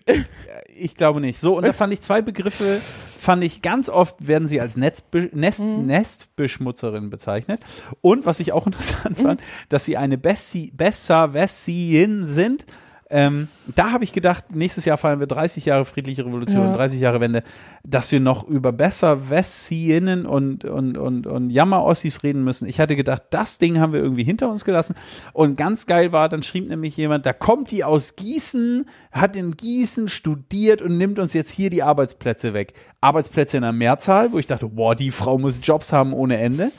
[0.73, 1.41] Ich glaube nicht.
[1.41, 2.81] So, und da fand ich zwei Begriffe,
[3.19, 5.87] fand ich ganz oft werden sie als Netzbe Nest Mhm.
[5.87, 7.61] Nestbeschmutzerin bezeichnet.
[8.01, 9.23] Und was ich auch interessant Mhm.
[9.23, 12.64] fand, dass sie eine Bessi Besserwessin sind.
[13.11, 16.73] Ähm, da habe ich gedacht, nächstes Jahr feiern wir 30 Jahre friedliche Revolution, Ja.
[16.75, 17.43] 30 Jahre Wende,
[17.83, 22.69] dass wir noch über besser Wessinnen und, und, und, und Jammer-Ossis reden müssen.
[22.69, 24.95] Ich hatte gedacht, das Ding haben wir irgendwie hinter uns gelassen.
[25.33, 29.53] Und ganz geil war, dann schrieb nämlich jemand, da kommt die aus Gießen, hat in
[29.53, 32.75] Gießen studiert und nimmt uns jetzt hier die Arbeitsplätze weg.
[33.01, 36.73] Arbeitsplätze in der Mehrzahl, wo ich dachte, boah, die Frau muss Jobs haben ohne Ende.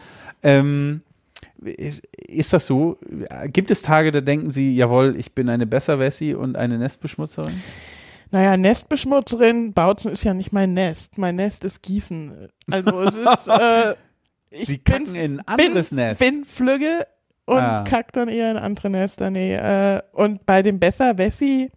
[0.44, 1.02] Ähm,
[2.30, 2.98] ist das so?
[3.48, 7.62] Gibt es Tage, da denken Sie, jawohl, ich bin eine Besserwessi und eine Nestbeschmutzerin?
[8.32, 11.18] Naja, Nestbeschmutzerin, Bautzen ist ja nicht mein Nest.
[11.18, 12.50] Mein Nest ist Gießen.
[12.70, 13.96] Also es ist, äh,
[14.52, 16.20] ich Sie bin, kacken in ein anderes bin, Nest.
[16.20, 17.08] bin Flügge
[17.46, 17.84] und Ah.
[17.84, 19.32] kack dann eher in andere Nester.
[19.32, 21.72] Nee, äh, und bei dem Besser Wessi,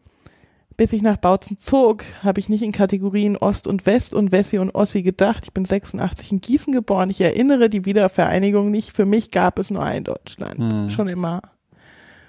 [0.82, 4.58] bis ich nach Bautzen zog, habe ich nicht in Kategorien Ost und West und Wessi
[4.58, 5.44] und Ossi gedacht.
[5.44, 7.08] Ich bin 86 in Gießen geboren.
[7.08, 8.92] Ich erinnere die Wiedervereinigung nicht.
[8.92, 10.58] Für mich gab es nur ein Deutschland.
[10.58, 10.90] Hm.
[10.90, 11.40] Schon immer.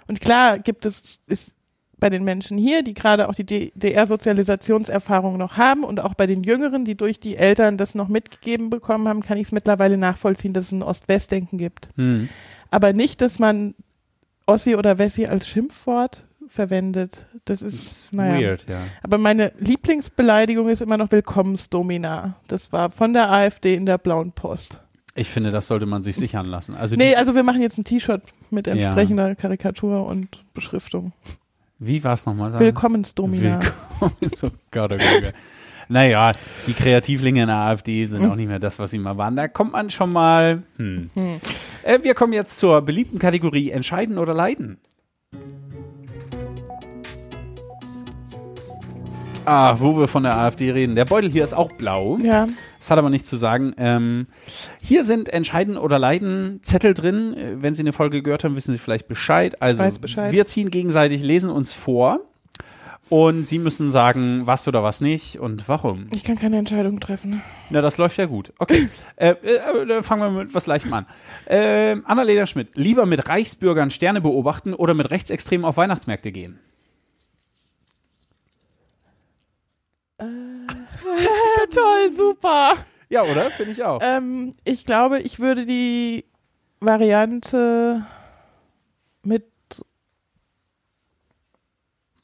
[0.06, 1.56] Und klar gibt es, ist
[1.98, 6.44] bei den Menschen hier, die gerade auch die DDR-Sozialisationserfahrung noch haben und auch bei den
[6.44, 10.54] Jüngeren, die durch die Eltern das noch mitgegeben bekommen haben, kann ich es mittlerweile nachvollziehen,
[10.54, 11.90] dass es ein Ost-West-Denken gibt.
[11.96, 12.30] Hm.
[12.70, 13.74] Aber nicht, dass man
[14.46, 17.26] Ossi oder Wessi als Schimpfwort verwendet.
[17.46, 18.40] Das ist, naja.
[18.40, 18.78] Weird, ja.
[19.02, 22.36] Aber meine Lieblingsbeleidigung ist immer noch Willkommensdomina.
[22.48, 24.80] Das war von der AfD in der Blauen Post.
[25.16, 26.76] Ich finde, das sollte man sich sichern lassen.
[26.76, 28.74] Also Nee, also wir machen jetzt ein T-Shirt mit Ja.
[28.74, 31.12] entsprechender Karikatur und Beschriftung.
[31.80, 32.58] wie war es nochmal?
[32.58, 33.60] Willkommensdomina.
[33.62, 34.32] Willkommen.
[34.36, 35.34] so, Gott, oh Gott, Gott.
[35.90, 36.32] Naja,
[36.66, 39.36] die Kreativlinge in der AfD sind auch nicht mehr das, was sie mal waren.
[39.36, 40.64] Da kommt man schon mal.
[40.78, 41.10] Hm.
[41.14, 41.40] Hm.
[41.84, 44.78] Äh, wir kommen jetzt zur beliebten Kategorie Entscheiden oder Leiden.
[49.46, 50.96] Ah, wo wir von der AfD reden.
[50.96, 52.18] Der Beutel hier ist auch blau.
[52.22, 52.48] Ja,
[52.80, 53.74] Das hat aber nichts zu sagen.
[53.78, 54.28] Ähm,
[54.82, 57.36] hier sind Entscheiden oder Leiden Zettel drin.
[57.36, 59.62] Äh, Wenn Sie eine Folge gehört haben, wissen Sie vielleicht Bescheid.
[59.62, 60.32] Also Bescheid.
[60.32, 62.22] wir ziehen gegenseitig, lesen uns vor
[63.10, 66.08] und Sie müssen sagen, was oder was nicht und warum.
[66.16, 67.42] ich kann keine Entscheidung treffen.
[67.70, 68.54] Na, das läuft ja gut.
[68.60, 68.88] Okay,
[69.18, 71.06] äh, äh, dann fangen wir mit was Leichtem an.
[71.46, 76.60] Äh, Annalena Schmidt, lieber mit Reichsbürgern Sterne beobachten oder mit Rechtsextremen auf Weihnachtsmärkte gehen?
[81.70, 82.76] Toll, super.
[83.10, 83.52] Ja, oder?
[83.52, 84.00] Finde ich auch.
[84.02, 86.26] Ähm, ich glaube, ich würde die
[86.80, 88.06] Variante
[89.24, 89.46] mit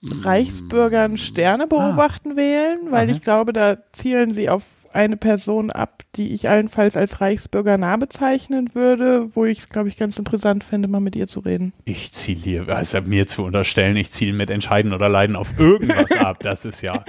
[0.01, 3.15] Reichsbürgern Sterne beobachten wählen, weil Aha.
[3.15, 7.97] ich glaube, da zielen sie auf eine Person ab, die ich allenfalls als Reichsbürger nah
[7.97, 11.73] bezeichnen würde, wo ich es, glaube ich, ganz interessant fände, mal mit ihr zu reden.
[11.85, 16.11] Ich ziele hier, also mir zu unterstellen, ich ziele mit Entscheiden oder Leiden auf irgendwas
[16.17, 17.03] ab, das ist ja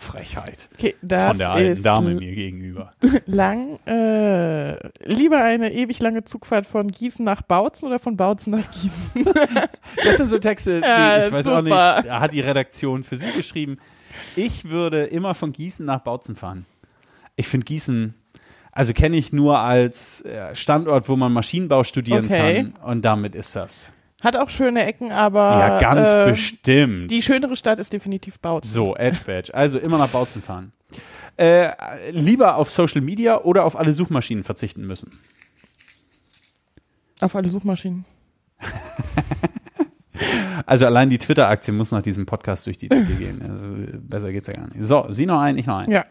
[0.00, 2.92] Frechheit Okay, das von der alten ist Dame mir gegenüber.
[3.26, 3.78] lang.
[3.86, 9.24] Äh, lieber eine ewig lange Zugfahrt von Gießen nach Bautzen oder von Bautzen nach Gießen?
[10.02, 12.02] Das sind so Texte, die Ja, ich weiß auch nicht, super.
[12.02, 13.76] da hat die Redaktion für Sie geschrieben.
[14.36, 16.64] Ich würde immer von Gießen nach Bautzen fahren.
[17.36, 18.14] Ich finde Gießen,
[18.72, 22.62] also kenne ich nur als äh, Standort, wo man Maschinenbau studieren Okay.
[22.72, 23.92] kann und damit ist das.
[24.22, 27.10] Hat auch schöne Ecken, aber Ja, ganz äh, bestimmt.
[27.10, 28.70] die schönere Stadt ist definitiv Bautzen.
[28.72, 29.54] So, Edge Badge.
[29.54, 30.72] Also immer nach Bautzen fahren.
[31.36, 31.70] Äh,
[32.10, 35.10] lieber auf Social Media oder auf alle Suchmaschinen verzichten müssen.
[37.20, 38.04] Auf alle Suchmaschinen.
[40.66, 43.40] Also allein die Twitter-Aktie muss nach diesem Podcast durch die Decke gehen.
[43.42, 44.84] Also besser geht's ja gar nicht.
[44.84, 45.90] So, Sie noch ein, ich noch ein.
[45.90, 46.04] Ja.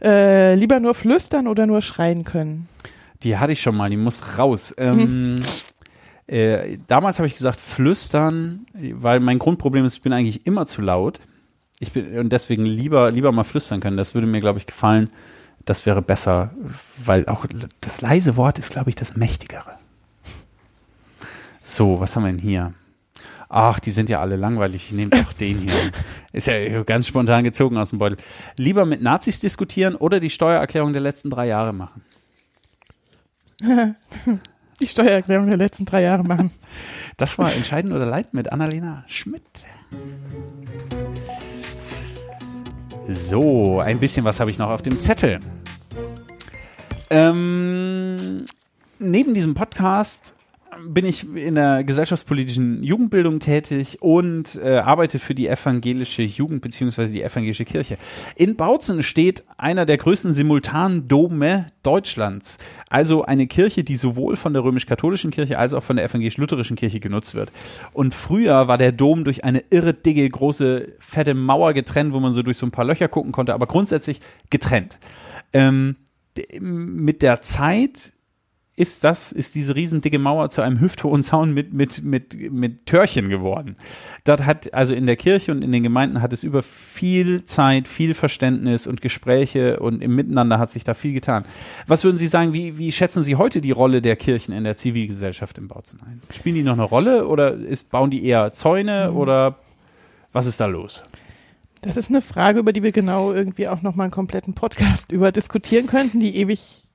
[0.00, 2.68] Äh, lieber nur flüstern oder nur schreien können?
[3.24, 4.72] Die hatte ich schon mal, die muss raus.
[4.78, 5.40] Ähm,
[6.28, 10.82] äh, damals habe ich gesagt, flüstern, weil mein Grundproblem ist, ich bin eigentlich immer zu
[10.82, 11.20] laut.
[11.80, 13.96] Ich bin, und deswegen lieber, lieber mal flüstern können.
[13.96, 15.10] Das würde mir, glaube ich, gefallen.
[15.64, 16.50] Das wäre besser,
[17.02, 17.46] weil auch
[17.80, 19.72] das leise Wort ist, glaube ich, das mächtigere.
[21.64, 22.74] So, was haben wir denn hier?
[23.48, 24.90] Ach, die sind ja alle langweilig.
[24.90, 25.72] Ich nehme doch den hier.
[26.32, 28.18] Ist ja ganz spontan gezogen aus dem Beutel.
[28.56, 32.04] Lieber mit Nazis diskutieren oder die Steuererklärung der letzten drei Jahre machen.
[34.80, 36.50] Die Steuererklärung der letzten drei Jahre machen.
[37.16, 39.66] Das war Entscheiden oder Leid mit Annalena Schmidt.
[43.06, 45.40] So, ein bisschen was habe ich noch auf dem Zettel.
[47.10, 48.44] Ähm,
[48.98, 50.34] neben diesem Podcast
[50.86, 57.06] bin ich in der gesellschaftspolitischen Jugendbildung tätig und äh, arbeite für die evangelische Jugend bzw.
[57.06, 57.98] die evangelische Kirche.
[58.36, 62.58] In Bautzen steht einer der größten Simultandome Deutschlands.
[62.90, 67.00] Also eine Kirche, die sowohl von der römisch-katholischen Kirche als auch von der evangelisch-lutherischen Kirche
[67.00, 67.50] genutzt wird.
[67.92, 72.32] Und früher war der Dom durch eine irre dicke, große, fette Mauer getrennt, wo man
[72.32, 74.20] so durch so ein paar Löcher gucken konnte, aber grundsätzlich
[74.50, 74.98] getrennt.
[75.52, 75.96] Ähm,
[76.60, 78.12] mit der Zeit
[78.78, 83.28] ist das, ist diese riesendicke Mauer zu einem hüfthohen Zaun mit, mit, mit, mit Törchen
[83.28, 83.76] geworden.
[84.22, 87.88] Dort hat, also in der Kirche und in den Gemeinden hat es über viel Zeit,
[87.88, 91.44] viel Verständnis und Gespräche und im Miteinander hat sich da viel getan.
[91.88, 94.76] Was würden Sie sagen, wie, wie schätzen Sie heute die Rolle der Kirchen in der
[94.76, 96.22] Zivilgesellschaft im Bautzen ein?
[96.30, 99.16] Spielen die noch eine Rolle oder ist, bauen die eher Zäune mhm.
[99.16, 99.58] oder
[100.32, 101.02] was ist da los?
[101.80, 105.32] Das ist eine Frage, über die wir genau irgendwie auch nochmal einen kompletten Podcast über
[105.32, 106.87] diskutieren könnten, die ewig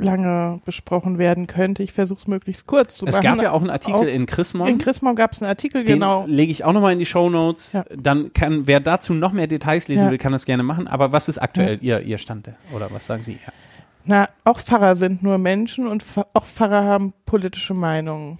[0.00, 1.82] lange besprochen werden könnte.
[1.82, 3.26] Ich versuche es möglichst kurz zu es machen.
[3.26, 4.68] Es gab ja auch einen Artikel auch in Chrismon.
[4.68, 6.24] In Chrismon gab es einen Artikel, Den genau.
[6.26, 7.72] lege ich auch nochmal in die Show Notes.
[7.72, 7.84] Ja.
[7.96, 10.10] Dann kann, wer dazu noch mehr Details lesen ja.
[10.10, 10.88] will, kann das gerne machen.
[10.88, 11.98] Aber was ist aktuell ja.
[11.98, 12.50] ihr, ihr Stand?
[12.74, 13.38] Oder was sagen Sie?
[14.04, 18.38] Na, auch Pfarrer sind nur Menschen und auch Pfarrer haben politische Meinungen.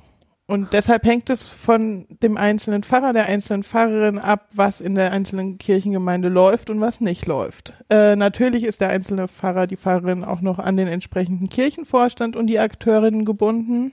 [0.51, 5.12] Und deshalb hängt es von dem einzelnen Pfarrer, der einzelnen Pfarrerin ab, was in der
[5.12, 7.74] einzelnen Kirchengemeinde läuft und was nicht läuft.
[7.88, 12.48] Äh, natürlich ist der einzelne Pfarrer, die Pfarrerin auch noch an den entsprechenden Kirchenvorstand und
[12.48, 13.92] die Akteurinnen gebunden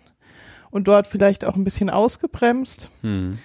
[0.71, 2.89] und dort vielleicht auch ein bisschen ausgebremst.
[3.01, 3.37] Hm.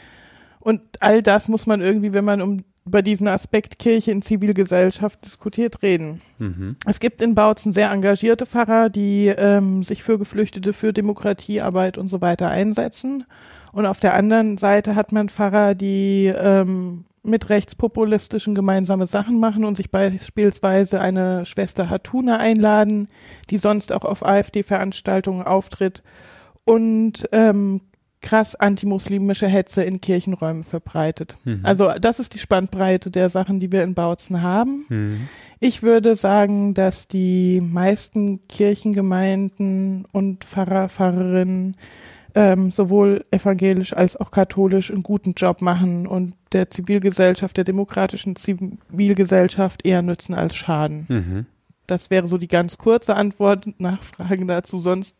[0.60, 5.24] Und all das muss man irgendwie, wenn man um über diesen Aspekt Kirche in Zivilgesellschaft
[5.24, 6.20] diskutiert reden.
[6.38, 6.76] Mhm.
[6.86, 12.08] Es gibt in Bautzen sehr engagierte Pfarrer, die ähm, sich für Geflüchtete, für Demokratiearbeit und
[12.08, 13.24] so weiter einsetzen.
[13.72, 19.64] Und auf der anderen Seite hat man Pfarrer, die ähm, mit rechtspopulistischen gemeinsame Sachen machen
[19.64, 23.06] und sich beispielsweise eine Schwester Hatuna einladen,
[23.48, 26.02] die sonst auch auf AfD-Veranstaltungen auftritt
[26.64, 27.80] und ähm,
[28.22, 31.36] krass antimuslimische Hetze in Kirchenräumen verbreitet.
[31.44, 31.60] Mhm.
[31.62, 34.86] Also das ist die Spannbreite der Sachen, die wir in Bautzen haben.
[34.88, 35.28] Mhm.
[35.60, 41.76] Ich würde sagen, dass die meisten Kirchengemeinden und Pfarrer, Pfarrerinnen
[42.34, 48.36] ähm, sowohl evangelisch als auch katholisch einen guten Job machen und der Zivilgesellschaft, der demokratischen
[48.36, 51.06] Zivilgesellschaft eher nützen als schaden.
[51.08, 51.46] Mhm.
[51.86, 53.66] Das wäre so die ganz kurze Antwort.
[53.80, 55.16] Nachfragen dazu, sonst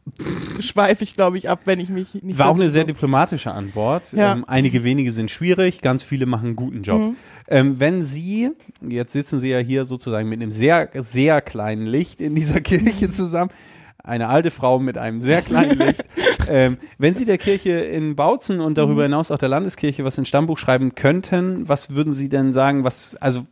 [0.61, 2.39] schweife ich, glaube ich, ab, wenn ich mich nicht.
[2.39, 4.13] War auch eine sehr diplomatische Antwort.
[4.13, 4.33] Ja.
[4.33, 7.01] Ähm, einige wenige sind schwierig, ganz viele machen einen guten Job.
[7.01, 7.17] Mhm.
[7.49, 8.51] Ähm, wenn Sie,
[8.81, 13.11] jetzt sitzen Sie ja hier sozusagen mit einem sehr, sehr kleinen Licht in dieser Kirche
[13.11, 13.51] zusammen,
[14.05, 16.05] eine alte Frau mit einem sehr kleinen Licht.
[16.49, 19.07] ähm, wenn Sie der Kirche in Bautzen und darüber mhm.
[19.13, 23.17] hinaus auch der Landeskirche was in Stammbuch schreiben könnten, was würden Sie denn sagen, was,
[23.17, 23.47] also,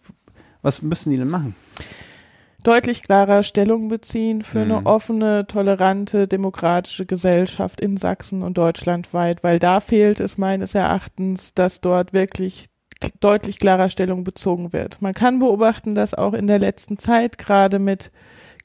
[0.63, 1.57] was müssen die denn machen?
[2.63, 4.73] Deutlich klarer Stellung beziehen für mhm.
[4.73, 11.55] eine offene, tolerante, demokratische Gesellschaft in Sachsen und deutschlandweit, weil da fehlt es meines Erachtens,
[11.55, 12.67] dass dort wirklich
[13.21, 15.01] deutlich klarer Stellung bezogen wird.
[15.01, 18.11] Man kann beobachten, dass auch in der letzten Zeit gerade mit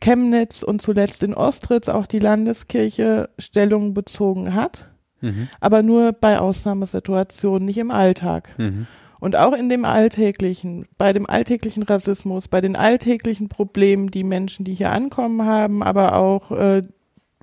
[0.01, 4.89] Chemnitz und zuletzt in Ostritz auch die Landeskirche Stellung bezogen hat,
[5.21, 5.47] mhm.
[5.61, 8.49] aber nur bei Ausnahmesituationen, nicht im Alltag.
[8.57, 8.87] Mhm.
[9.25, 14.65] Und auch in dem Alltäglichen, bei dem alltäglichen Rassismus, bei den alltäglichen Problemen, die Menschen,
[14.65, 16.83] die hier ankommen haben, aber auch äh,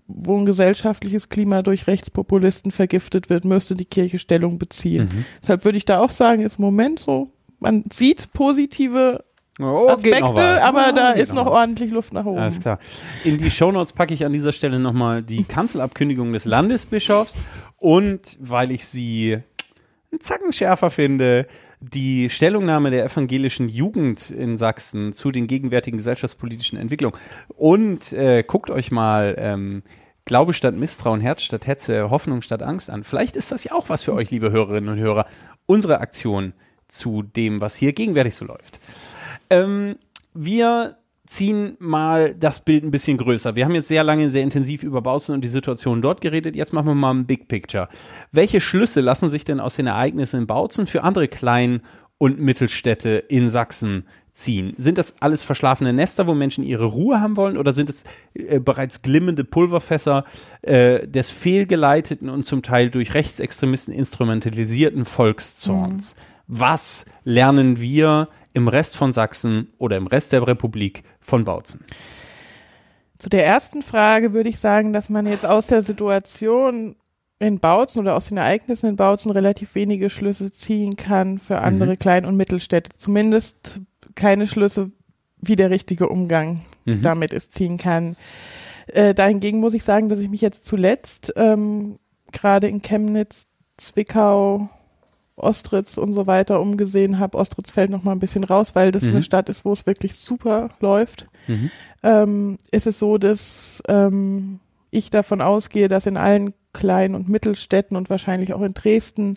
[0.07, 5.11] wo ein gesellschaftliches Klima durch Rechtspopulisten vergiftet wird, müsste die Kirche Stellung beziehen.
[5.13, 5.25] Mhm.
[5.43, 9.25] Deshalb würde ich da auch sagen, ist im Moment so, man sieht positive
[9.59, 12.39] Oh, Aspekte, aber oh, da ist noch, noch ordentlich Luft nach oben.
[12.39, 12.79] Alles klar.
[13.25, 17.39] In die Shownotes packe ich an dieser Stelle nochmal die Kanzelabkündigung des Landesbischofs
[17.77, 19.39] und weil ich sie
[20.13, 21.47] einen Zacken schärfer finde,
[21.83, 27.19] die Stellungnahme der evangelischen Jugend in Sachsen zu den gegenwärtigen gesellschaftspolitischen Entwicklungen.
[27.49, 29.83] Und äh, guckt euch mal ähm,
[30.25, 33.03] Glaube statt Misstrauen, Herz statt Hetze, Hoffnung statt Angst an.
[33.03, 35.27] Vielleicht ist das ja auch was für euch, liebe Hörerinnen und Hörer.
[35.67, 36.53] Unsere Aktion
[36.87, 38.79] zu dem, was hier gegenwärtig so läuft.
[39.51, 39.97] Ähm,
[40.33, 40.97] wir
[41.33, 43.57] ziehen mal das Bild ein bisschen größer.
[43.57, 46.55] Wir haben jetzt sehr lange, sehr intensiv über Bautzen und die Situation dort geredet.
[46.55, 47.89] Jetzt machen wir mal ein Big Picture.
[48.33, 51.81] Welche Schlüsse lassen sich denn aus den Ereignissen in Bautzen für andere Klein-
[52.19, 54.75] und Mittelstädte in Sachsen ziehen?
[54.77, 58.05] Sind das alles verschlafene Nester, wo Menschen ihre Ruhe haben wollen, oder sind es
[58.35, 60.27] äh, bereits glimmende Pulverfässer
[60.61, 66.15] äh, des fehlgeleiteten und zum Teil durch Rechtsextremisten instrumentalisierten Volkszorns?
[66.15, 66.21] Mhm.
[66.49, 71.85] Was lernen wir im Rest von Sachsen oder im Rest der Republik von Bautzen?
[73.19, 76.97] Zu der ersten Frage würde ich sagen, dass man jetzt aus der Situation
[77.39, 81.91] in Bautzen oder aus den Ereignissen in Bautzen relativ wenige Schlüsse ziehen kann für andere
[81.91, 81.99] mhm.
[81.99, 82.97] Klein- und Mittelstädte.
[82.97, 83.81] Zumindest
[84.15, 84.91] keine Schlüsse,
[85.39, 87.03] wie der richtige Umgang mhm.
[87.03, 88.17] damit ist, ziehen kann.
[88.87, 91.99] Äh, dahingegen muss ich sagen, dass ich mich jetzt zuletzt ähm,
[92.33, 93.47] gerade in Chemnitz,
[93.77, 94.69] Zwickau,
[95.37, 97.39] Ostritz und so weiter umgesehen habe.
[97.39, 99.11] Ostritz fällt noch mal ein bisschen raus, weil das mhm.
[99.11, 101.27] eine Stadt ist, wo es wirklich super läuft.
[101.47, 101.71] Mhm.
[102.03, 104.61] Ähm, ist es so, dass ähm,
[104.91, 109.37] ich davon ausgehe, dass in allen kleinen und Mittelstädten und wahrscheinlich auch in Dresden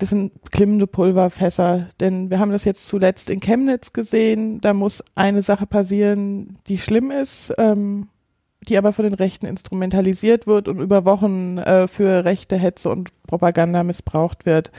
[0.00, 4.60] das sind klimmende Pulverfässer, denn wir haben das jetzt zuletzt in Chemnitz gesehen.
[4.60, 7.52] Da muss eine Sache passieren, die schlimm ist.
[7.58, 8.08] Ähm,
[8.68, 13.10] die aber von den Rechten instrumentalisiert wird und über Wochen äh, für rechte Hetze und
[13.26, 14.70] Propaganda missbraucht wird.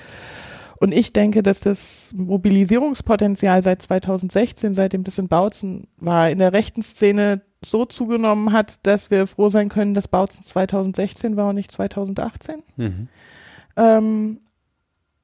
[0.79, 6.53] Und ich denke, dass das Mobilisierungspotenzial seit 2016, seitdem das in Bautzen war, in der
[6.53, 11.55] rechten Szene so zugenommen hat, dass wir froh sein können, dass Bautzen 2016 war und
[11.55, 12.63] nicht 2018.
[12.77, 13.07] Mhm.
[13.77, 14.39] Ähm,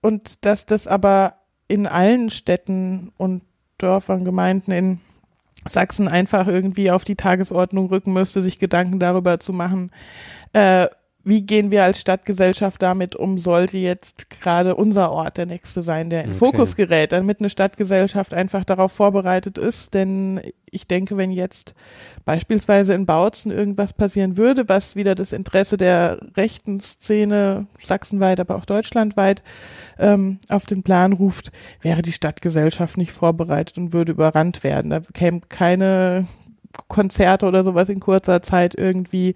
[0.02, 1.38] und dass das aber
[1.68, 3.42] in allen Städten und
[3.80, 5.00] Dörfern, Gemeinden in
[5.66, 9.92] Sachsen einfach irgendwie auf die Tagesordnung rücken müsste, sich Gedanken darüber zu machen,
[10.54, 10.88] äh,
[11.28, 16.10] wie gehen wir als Stadtgesellschaft damit um, sollte jetzt gerade unser Ort der nächste sein,
[16.10, 16.38] der in okay.
[16.38, 19.94] Fokus gerät, damit eine Stadtgesellschaft einfach darauf vorbereitet ist.
[19.94, 20.40] Denn
[20.72, 21.74] ich denke, wenn jetzt
[22.24, 28.56] beispielsweise in Bautzen irgendwas passieren würde, was wieder das Interesse der rechten Szene sachsenweit, aber
[28.56, 29.44] auch deutschlandweit
[30.00, 31.52] ähm, auf den Plan ruft,
[31.82, 34.92] wäre die Stadtgesellschaft nicht vorbereitet und würde überrannt werden.
[34.92, 36.26] Da kämen keine
[36.88, 39.36] Konzerte oder sowas in kurzer Zeit irgendwie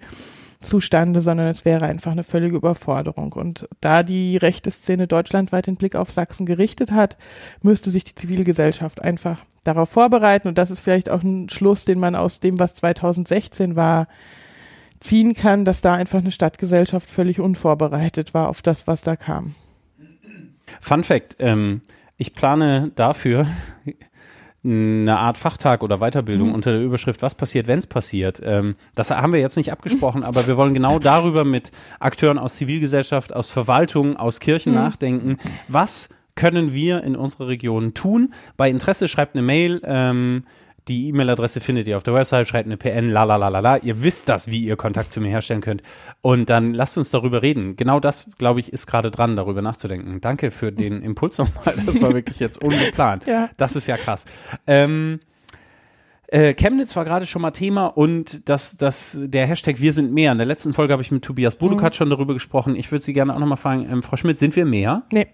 [0.62, 3.32] zustande, sondern es wäre einfach eine völlige Überforderung.
[3.32, 7.16] Und da die rechte Szene deutschlandweit den Blick auf Sachsen gerichtet hat,
[7.62, 10.48] müsste sich die Zivilgesellschaft einfach darauf vorbereiten.
[10.48, 14.08] Und das ist vielleicht auch ein Schluss, den man aus dem, was 2016 war,
[15.00, 19.54] ziehen kann, dass da einfach eine Stadtgesellschaft völlig unvorbereitet war auf das, was da kam.
[20.80, 21.82] Fun Fact, ähm,
[22.16, 23.46] ich plane dafür
[24.64, 26.54] eine Art Fachtag oder Weiterbildung mhm.
[26.54, 28.40] unter der Überschrift Was passiert, wenn es passiert.
[28.44, 32.54] Ähm, das haben wir jetzt nicht abgesprochen, aber wir wollen genau darüber mit Akteuren aus
[32.56, 34.78] Zivilgesellschaft, aus Verwaltung, aus Kirchen mhm.
[34.78, 35.38] nachdenken.
[35.66, 38.32] Was können wir in unserer Region tun?
[38.56, 39.80] Bei Interesse schreibt eine Mail.
[39.84, 40.44] Ähm,
[40.88, 43.76] die E-Mail-Adresse findet ihr auf der Website, schreibt eine PN, la la la la la.
[43.76, 45.82] Ihr wisst das, wie ihr Kontakt zu mir herstellen könnt.
[46.20, 47.76] Und dann lasst uns darüber reden.
[47.76, 50.20] Genau das, glaube ich, ist gerade dran, darüber nachzudenken.
[50.20, 51.74] Danke für den Impuls nochmal.
[51.86, 53.24] Das war wirklich jetzt ungeplant.
[53.26, 53.48] ja.
[53.56, 54.24] Das ist ja krass.
[54.66, 55.20] Ähm,
[56.32, 60.32] äh, Chemnitz war gerade schon mal Thema und das, das, der Hashtag Wir sind mehr.
[60.32, 61.96] In der letzten Folge habe ich mit Tobias Budukat mhm.
[61.96, 62.74] schon darüber gesprochen.
[62.74, 65.02] Ich würde Sie gerne auch nochmal fragen, ähm, Frau Schmidt, sind wir mehr?
[65.12, 65.26] Nee.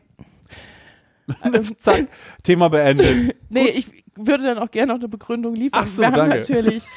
[1.79, 2.09] Zack,
[2.43, 3.37] Thema beendet.
[3.49, 3.75] nee, Gut.
[3.77, 5.81] ich würde dann auch gerne noch eine Begründung liefern.
[5.83, 6.37] Ach so, Wir haben danke.
[6.37, 6.85] natürlich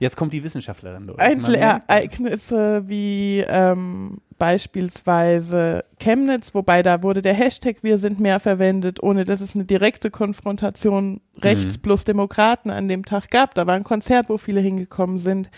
[0.00, 1.18] Jetzt kommt die Wissenschaftlerin durch.
[1.18, 9.24] Einzelereignisse wie ähm, beispielsweise Chemnitz, wobei da wurde der Hashtag Wir sind mehr verwendet, ohne
[9.24, 11.82] dass es eine direkte Konfrontation rechts mhm.
[11.82, 13.54] plus Demokraten an dem Tag gab.
[13.54, 15.50] Da war ein Konzert, wo viele hingekommen sind.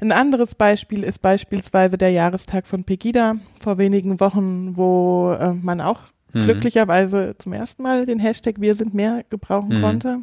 [0.00, 5.80] Ein anderes Beispiel ist beispielsweise der Jahrestag von Pegida vor wenigen Wochen, wo äh, man
[5.80, 6.00] auch
[6.32, 6.44] mhm.
[6.44, 9.82] glücklicherweise zum ersten Mal den Hashtag Wir sind mehr gebrauchen mhm.
[9.82, 10.18] konnte.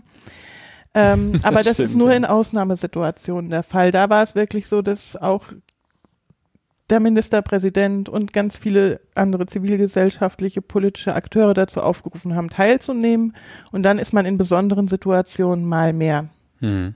[0.94, 2.18] Ähm, das aber das stimmt, ist nur ja.
[2.18, 3.92] in Ausnahmesituationen der Fall.
[3.92, 5.46] Da war es wirklich so, dass auch
[6.90, 13.36] der Ministerpräsident und ganz viele andere zivilgesellschaftliche, politische Akteure dazu aufgerufen haben, teilzunehmen.
[13.72, 16.30] Und dann ist man in besonderen Situationen mal mehr.
[16.62, 16.94] Mhm.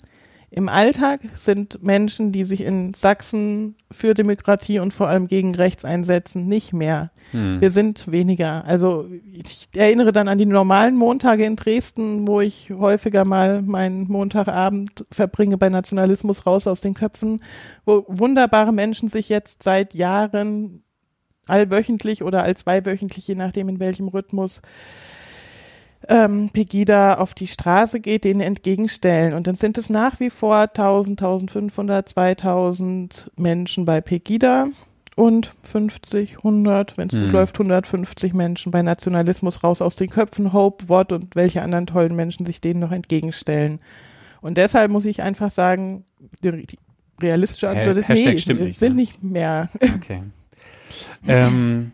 [0.53, 5.85] Im Alltag sind Menschen, die sich in Sachsen für Demokratie und vor allem gegen Rechts
[5.85, 7.11] einsetzen, nicht mehr.
[7.31, 7.61] Hm.
[7.61, 8.65] Wir sind weniger.
[8.65, 14.11] Also ich erinnere dann an die normalen Montage in Dresden, wo ich häufiger mal meinen
[14.11, 17.41] Montagabend verbringe bei Nationalismus raus aus den Köpfen,
[17.85, 20.83] wo wunderbare Menschen sich jetzt seit Jahren
[21.47, 24.61] allwöchentlich oder all zweiwöchentlich, je nachdem in welchem Rhythmus,
[26.07, 29.33] ähm, Pegida auf die Straße geht, denen entgegenstellen.
[29.33, 34.67] Und dann sind es nach wie vor 1000, 1500, 2000 Menschen bei Pegida
[35.15, 37.31] und 50, 100, wenn es gut mhm.
[37.31, 42.15] läuft, 150 Menschen bei Nationalismus raus aus den Köpfen, Hope, Wort und welche anderen tollen
[42.15, 43.79] Menschen sich denen noch entgegenstellen.
[44.41, 46.05] Und deshalb muss ich einfach sagen,
[46.43, 46.79] die, die
[47.21, 49.01] realistische Antwort ist Hashtag nee, stimmt nicht, sind ne?
[49.01, 49.69] nicht mehr.
[49.95, 50.23] Okay.
[51.27, 51.91] ähm,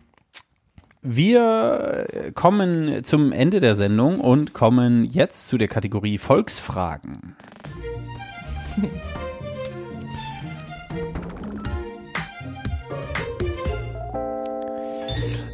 [1.02, 7.36] wir kommen zum Ende der Sendung und kommen jetzt zu der Kategorie Volksfragen.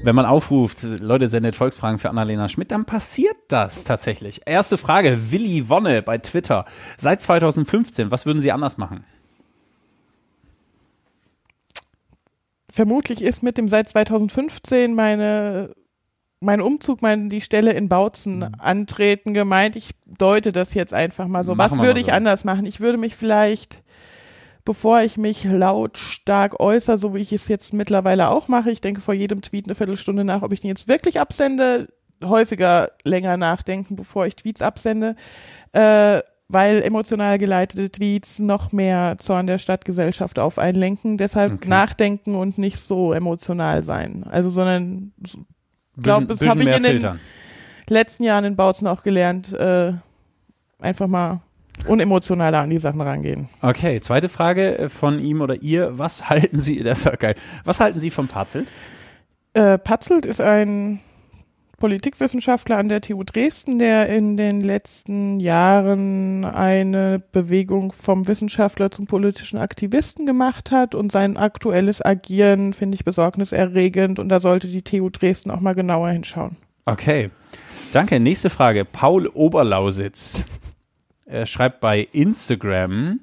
[0.05, 4.43] Wenn man aufruft, Leute sendet Volksfragen für Annalena Schmidt, dann passiert das tatsächlich.
[4.45, 6.67] Erste Frage, Willi Wonne bei Twitter.
[6.99, 9.07] Seit 2015, was würden Sie anders machen?
[12.75, 15.75] Vermutlich ist mit dem seit 2015 meine
[16.41, 18.55] mein Umzug, mein, die Stelle in Bautzen mhm.
[18.59, 19.77] antreten gemeint.
[19.77, 21.55] Ich deute das jetzt einfach mal so.
[21.55, 22.13] Machen Was würde ich so.
[22.13, 22.67] anders machen?
[22.67, 23.83] Ich würde mich vielleicht,
[24.65, 29.01] bevor ich mich lautstark äußere, so wie ich es jetzt mittlerweile auch mache, ich denke
[29.01, 31.89] vor jedem Tweet eine Viertelstunde nach, ob ich den jetzt wirklich absende,
[32.23, 35.17] häufiger länger nachdenken, bevor ich Tweets absende.
[35.73, 41.17] Äh, weil emotional geleitete Tweets noch mehr Zorn der Stadtgesellschaft auf einen lenken.
[41.17, 41.69] Deshalb okay.
[41.69, 44.25] nachdenken und nicht so emotional sein.
[44.29, 45.13] Also, sondern,
[45.97, 47.19] glaube, das habe ich in den
[47.89, 49.93] letzten Jahren in Bautzen auch gelernt, äh,
[50.81, 51.41] einfach mal
[51.87, 53.49] unemotionaler an die Sachen rangehen.
[53.61, 55.99] Okay, zweite Frage von ihm oder ihr.
[55.99, 57.35] Was halten Sie, das ist ja geil.
[57.65, 58.69] Was halten Sie von Patzelt?
[59.55, 61.01] Äh, Patzelt ist ein
[61.79, 69.07] Politikwissenschaftler an der TU Dresden, der in den letzten Jahren eine Bewegung vom Wissenschaftler zum
[69.07, 74.83] politischen Aktivisten gemacht hat und sein aktuelles Agieren finde ich besorgniserregend und da sollte die
[74.83, 76.57] TU Dresden auch mal genauer hinschauen.
[76.87, 77.31] Okay,
[77.93, 78.21] danke.
[78.21, 78.85] Nächste Frage.
[78.85, 80.45] Paul Oberlausitz
[81.27, 83.21] er schreibt bei Instagram,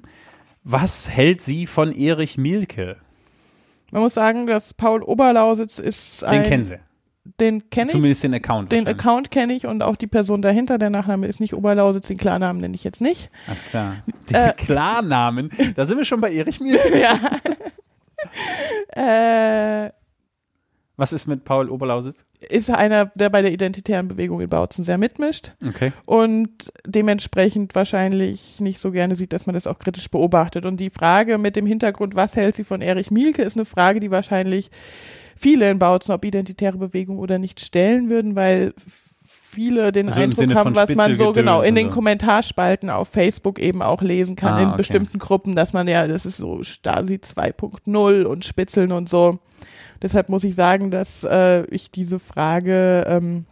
[0.64, 2.96] was hält sie von Erich Mielke?
[3.90, 6.42] Man muss sagen, dass Paul Oberlausitz ist ein.
[6.42, 6.78] Den kennen Sie.
[7.24, 7.92] Den kenne ich.
[7.92, 8.72] Zumindest den Account.
[8.72, 10.78] Den Account kenne ich und auch die Person dahinter.
[10.78, 13.30] Der Nachname ist nicht Oberlausitz, den Klarnamen nenne ich jetzt nicht.
[13.46, 13.96] Alles klar.
[14.28, 17.00] Die äh, Klarnamen, da sind wir schon bei Erich Mielke.
[18.96, 19.86] ja.
[19.86, 19.90] äh,
[20.96, 22.26] was ist mit Paul Oberlausitz?
[22.40, 25.52] Ist einer, der bei der identitären Bewegung in Bautzen sehr mitmischt.
[25.66, 25.92] Okay.
[26.04, 30.66] Und dementsprechend wahrscheinlich nicht so gerne sieht, dass man das auch kritisch beobachtet.
[30.66, 34.00] Und die Frage mit dem Hintergrund, was hält sie von Erich Mielke, ist eine Frage,
[34.00, 34.70] die wahrscheinlich
[35.36, 38.74] viele in Bautzen, ob identitäre Bewegung oder nicht, stellen würden, weil
[39.52, 41.90] viele den also Eindruck haben, was man so genau in den.
[41.90, 44.76] Kommentarspalten auf Facebook eben auch lesen kann, ah, in okay.
[44.78, 49.38] bestimmten Gruppen, dass man ja, das ist so Stasi 2.0 und Spitzeln und so.
[50.00, 53.44] Deshalb muss ich sagen, dass äh, ich diese Frage ähm,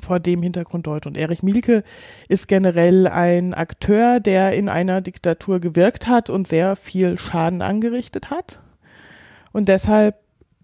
[0.00, 1.08] vor dem Hintergrund deute.
[1.08, 1.84] Und Erich Mielke
[2.28, 8.30] ist generell ein Akteur, der in einer Diktatur gewirkt hat und sehr viel Schaden angerichtet
[8.30, 8.60] hat.
[9.52, 10.21] Und deshalb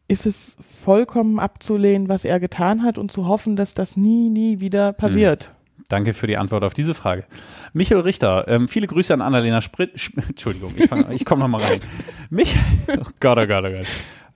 [0.09, 4.61] ist es vollkommen abzulehnen, was er getan hat und zu hoffen, dass das nie, nie
[4.61, 5.45] wieder passiert.
[5.45, 5.85] Hm.
[5.89, 7.25] Danke für die Antwort auf diese Frage.
[7.73, 9.93] Michael Richter, ähm, viele Grüße an Annalena Sprit.
[10.29, 11.81] Entschuldigung, ich, ich komme nochmal rein.
[12.31, 12.63] Michael,
[13.01, 13.87] oh Gott, oh Gott, oh Gott.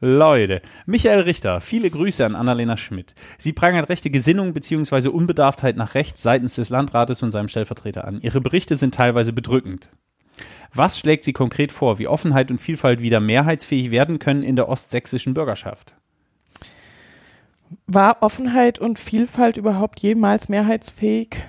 [0.05, 3.15] Leute, Michael Richter, viele Grüße an Annalena Schmidt.
[3.39, 5.09] Sie prangert rechte Gesinnung bzw.
[5.09, 8.21] Unbedarftheit nach rechts seitens des Landrates und seinem Stellvertreter an.
[8.21, 9.91] Ihre Berichte sind teilweise bedrückend.
[10.75, 14.69] Was schlägt sie konkret vor, wie Offenheit und Vielfalt wieder mehrheitsfähig werden können in der
[14.69, 15.95] ostsächsischen Bürgerschaft?
[17.87, 21.43] War Offenheit und Vielfalt überhaupt jemals mehrheitsfähig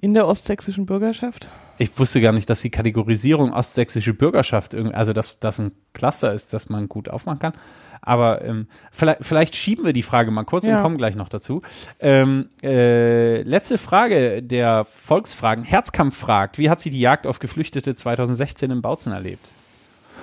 [0.00, 1.48] in der ostsächsischen Bürgerschaft?
[1.80, 6.52] Ich wusste gar nicht, dass die Kategorisierung ostsächsische Bürgerschaft, also dass das ein Cluster ist,
[6.52, 7.52] das man gut aufmachen kann.
[8.02, 10.76] Aber ähm, vielleicht, vielleicht schieben wir die Frage mal kurz ja.
[10.76, 11.62] und kommen gleich noch dazu.
[11.98, 15.64] Ähm, äh, letzte Frage der Volksfragen.
[15.64, 19.48] Herzkampf fragt, wie hat sie die Jagd auf Geflüchtete 2016 in Bautzen erlebt?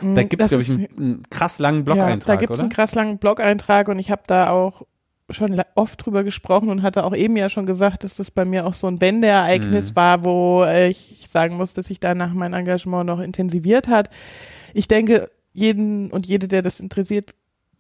[0.02, 2.28] Mm, da gibt es, glaube ich, einen, einen, krass langen Blog-Eintrag.
[2.28, 4.84] Ja, da gibt es einen krass langen Blog-Eintrag und ich habe da auch
[5.30, 8.66] schon oft drüber gesprochen und hatte auch eben ja schon gesagt, dass das bei mir
[8.66, 9.96] auch so ein Wendeereignis mhm.
[9.96, 14.10] war, wo ich sagen muss, dass sich danach mein Engagement noch intensiviert hat.
[14.74, 17.32] Ich denke, jeden und jede, der das interessiert,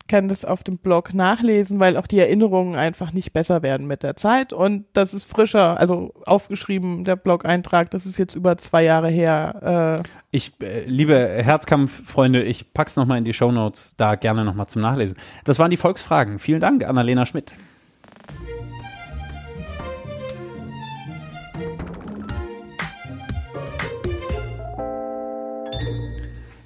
[0.07, 4.03] kann das auf dem Blog nachlesen, weil auch die Erinnerungen einfach nicht besser werden mit
[4.03, 4.53] der Zeit.
[4.53, 9.99] Und das ist frischer, also aufgeschrieben, der Blog-Eintrag, das ist jetzt über zwei Jahre her.
[9.99, 14.81] Äh ich, äh, liebe Herzkampf-Freunde, ich pack's nochmal in die Shownotes, da gerne nochmal zum
[14.81, 15.17] Nachlesen.
[15.43, 16.39] Das waren die Volksfragen.
[16.39, 17.55] Vielen Dank, Annalena Schmidt.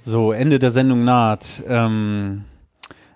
[0.04, 1.62] So, Ende der Sendung naht.
[1.66, 2.44] Ähm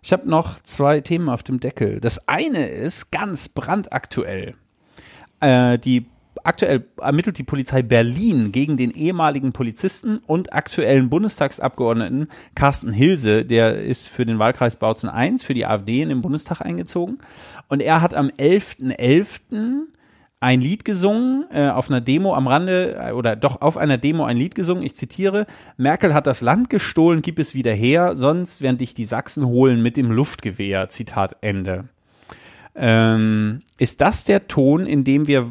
[0.07, 1.99] ich habe noch zwei Themen auf dem Deckel.
[1.99, 4.55] Das eine ist ganz brandaktuell.
[5.41, 6.07] Äh, die
[6.45, 13.83] aktuell ermittelt die Polizei Berlin gegen den ehemaligen Polizisten und aktuellen Bundestagsabgeordneten Carsten Hilse, der
[13.83, 17.19] ist für den Wahlkreis Bautzen 1 für die AfD in den Bundestag eingezogen
[17.67, 19.87] und er hat am 11.11
[20.41, 24.25] ein Lied gesungen, äh, auf einer Demo am Rande, äh, oder doch auf einer Demo
[24.25, 24.85] ein Lied gesungen.
[24.85, 29.07] Ich zitiere, Merkel hat das Land gestohlen, gib es wieder her, sonst werden dich die
[29.07, 30.89] Sachsen holen mit dem Luftgewehr.
[30.89, 31.89] Zitat Ende.
[32.75, 35.51] Ähm, ist das der Ton, in dem wir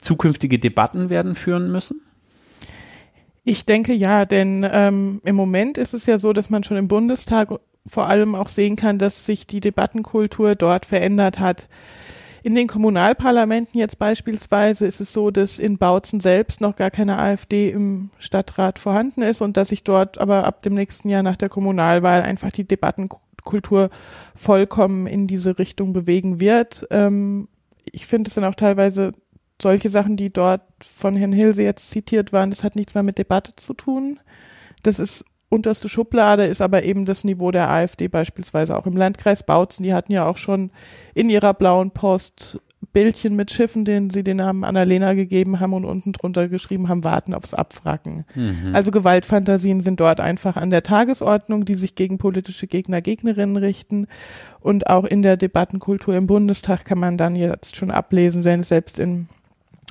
[0.00, 2.00] zukünftige Debatten werden führen müssen?
[3.42, 6.88] Ich denke ja, denn ähm, im Moment ist es ja so, dass man schon im
[6.88, 7.50] Bundestag
[7.86, 11.68] vor allem auch sehen kann, dass sich die Debattenkultur dort verändert hat.
[12.44, 17.18] In den Kommunalparlamenten jetzt beispielsweise ist es so, dass in Bautzen selbst noch gar keine
[17.18, 21.36] AfD im Stadtrat vorhanden ist und dass sich dort aber ab dem nächsten Jahr nach
[21.36, 23.88] der Kommunalwahl einfach die Debattenkultur
[24.34, 26.86] vollkommen in diese Richtung bewegen wird.
[26.90, 27.48] Ähm,
[27.90, 29.12] ich finde es dann auch teilweise
[29.58, 33.16] solche Sachen, die dort von Herrn Hilse jetzt zitiert waren, das hat nichts mehr mit
[33.16, 34.20] Debatte zu tun.
[34.82, 39.44] Das ist unterste Schublade ist aber eben das Niveau der AfD beispielsweise auch im Landkreis
[39.44, 39.82] Bautzen.
[39.84, 40.70] Die hatten ja auch schon
[41.14, 42.60] in ihrer blauen Post
[42.92, 47.04] Bildchen mit Schiffen, denen sie den Namen Annalena gegeben haben und unten drunter geschrieben haben,
[47.04, 48.24] warten aufs Abwracken.
[48.34, 48.70] Mhm.
[48.72, 54.06] Also Gewaltfantasien sind dort einfach an der Tagesordnung, die sich gegen politische Gegner, Gegnerinnen richten.
[54.60, 58.68] Und auch in der Debattenkultur im Bundestag kann man dann jetzt schon ablesen, wenn es
[58.68, 59.28] selbst im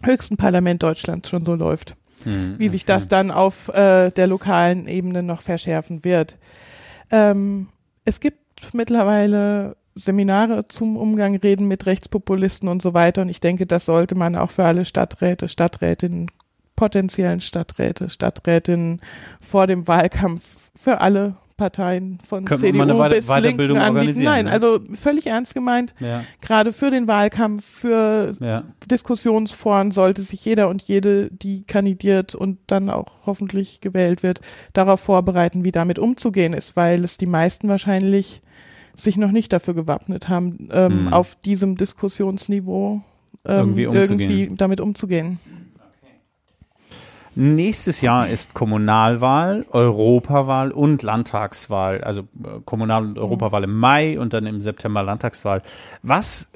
[0.03, 1.95] höchsten Parlament Deutschlands schon so läuft.
[2.25, 6.37] Mhm, wie sich das dann auf äh, der lokalen Ebene noch verschärfen wird.
[7.11, 7.69] Ähm,
[8.05, 13.21] es gibt mittlerweile Seminare zum Umgang reden mit Rechtspopulisten und so weiter.
[13.21, 16.31] Und ich denke, das sollte man auch für alle Stadträte, Stadträtinnen,
[16.75, 19.01] potenziellen Stadträte, Stadträtinnen
[19.39, 24.23] vor dem Wahlkampf für alle Parteien von Könnte man CDU eine Weiter- bis Linken anbieten.
[24.23, 24.51] Nein, ne?
[24.51, 25.93] also völlig ernst gemeint.
[25.99, 28.63] Ja, Gerade für den Wahlkampf, für ja.
[28.89, 34.41] Diskussionsforen sollte sich jeder und jede, die kandidiert und dann auch hoffentlich gewählt wird,
[34.73, 38.41] darauf vorbereiten, wie damit umzugehen ist, weil es die meisten wahrscheinlich
[38.95, 41.13] sich noch nicht dafür gewappnet haben, ähm, Hm.
[41.13, 43.01] auf diesem Diskussionsniveau
[43.45, 45.39] ähm, Irgendwie irgendwie damit umzugehen.
[47.35, 52.03] Nächstes Jahr ist Kommunalwahl, Europawahl und Landtagswahl.
[52.03, 55.61] Also äh, Kommunal- und Europawahl im Mai und dann im September Landtagswahl.
[56.03, 56.51] Was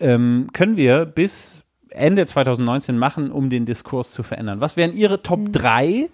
[0.00, 4.60] ähm, können wir bis Ende 2019 machen, um den Diskurs zu verändern?
[4.60, 6.08] Was wären Ihre Top 3,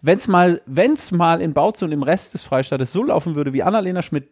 [0.00, 3.52] wenn es mal, wenn's mal in Bautzen und im Rest des Freistaates so laufen würde,
[3.52, 4.28] wie Annalena Schmidt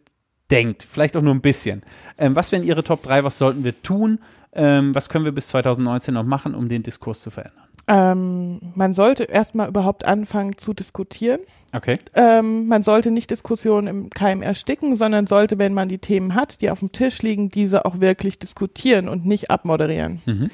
[0.50, 1.82] denkt, vielleicht auch nur ein bisschen.
[2.18, 3.24] Ähm, was wären Ihre Top 3?
[3.24, 4.20] Was sollten wir tun?
[4.52, 7.65] Ähm, was können wir bis 2019 noch machen, um den Diskurs zu verändern?
[7.88, 11.40] Ähm, man sollte erstmal überhaupt anfangen zu diskutieren.
[11.72, 11.98] Okay.
[12.14, 16.60] Ähm, man sollte nicht Diskussionen im Keim ersticken, sondern sollte, wenn man die Themen hat,
[16.60, 20.20] die auf dem Tisch liegen, diese auch wirklich diskutieren und nicht abmoderieren.
[20.26, 20.50] Mhm.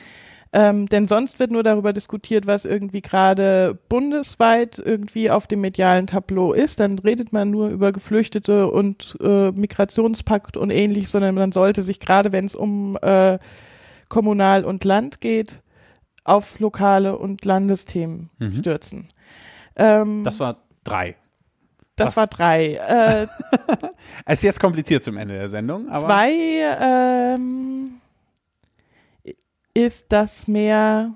[0.55, 6.07] Ähm, denn sonst wird nur darüber diskutiert, was irgendwie gerade bundesweit irgendwie auf dem medialen
[6.07, 6.81] Tableau ist.
[6.81, 12.01] Dann redet man nur über Geflüchtete und äh, Migrationspakt und ähnlich, sondern man sollte sich
[12.01, 13.39] gerade, wenn es um äh,
[14.11, 15.62] Kommunal und Land geht,
[16.25, 18.53] auf lokale und Landesthemen Mhm.
[18.55, 19.09] stürzen.
[19.77, 21.17] Ähm, Das war drei.
[21.97, 22.75] das was- war drei.
[22.75, 23.27] Äh,
[24.27, 26.31] Es ist jetzt kompliziert zum Ende der Sendung, aber zwei
[26.81, 28.01] ähm,
[29.75, 31.15] ist, dass mehr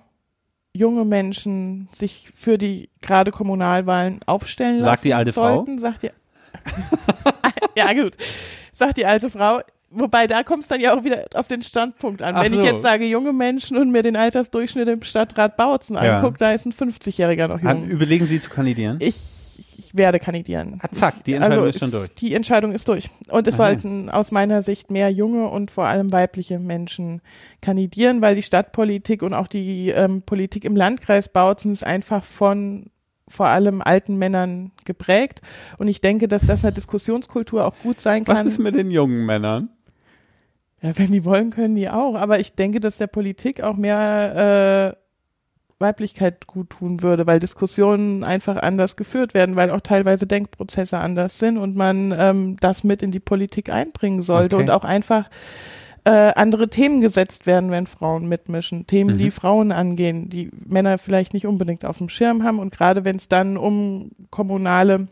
[0.75, 5.57] junge Menschen sich für die gerade Kommunalwahlen aufstellen lassen Sagt die alte Frau?
[5.57, 5.79] sollten.
[5.79, 6.11] Sagt die
[7.77, 8.17] ja gut,
[8.73, 9.61] sagt die alte Frau.
[9.99, 12.35] Wobei, da kommt es dann ja auch wieder auf den Standpunkt an.
[12.37, 12.59] Ach Wenn so.
[12.61, 16.17] ich jetzt sage, junge Menschen und mir den Altersdurchschnitt im Stadtrat Bautzen Ja.
[16.19, 17.85] angucke, da ist ein 50-Jähriger noch jung.
[17.87, 18.99] überlegen Sie zu kandidieren?
[19.01, 19.17] Ich,
[19.79, 20.79] ich werde kandidieren.
[20.83, 22.15] Ah, zack, die Entscheidung Also ist schon durch.
[22.17, 23.09] Die Entscheidung ist durch.
[23.31, 23.69] Und es Aha.
[23.69, 27.23] sollten aus meiner Sicht mehr junge und vor allem weibliche Menschen
[27.63, 32.91] kandidieren, weil die Stadtpolitik und auch die ähm, Politik im Landkreis Bautzen ist einfach von
[33.29, 35.41] vor allem alten Männern geprägt.
[35.79, 38.37] Und ich denke, dass das eine Diskussionskultur auch gut sein kann.
[38.37, 39.71] Was ist mit den jungen Männern?
[40.83, 42.15] Ja, wenn die wollen, können die auch.
[42.15, 44.97] Aber ich denke, dass der Politik auch mehr äh,
[45.79, 51.39] Weiblichkeit gut tun würde, weil Diskussionen einfach anders geführt werden, weil auch teilweise Denkprozesse anders
[51.39, 54.65] sind und man ähm, das mit in die Politik einbringen sollte Okay.
[54.65, 55.29] und auch einfach
[56.05, 58.87] äh, andere Themen gesetzt werden, wenn Frauen mitmischen.
[58.87, 59.19] Themen, Mhm.
[59.19, 62.59] die Frauen angehen, die Männer vielleicht nicht unbedingt auf dem Schirm haben.
[62.59, 65.09] Und gerade wenn es dann um kommunale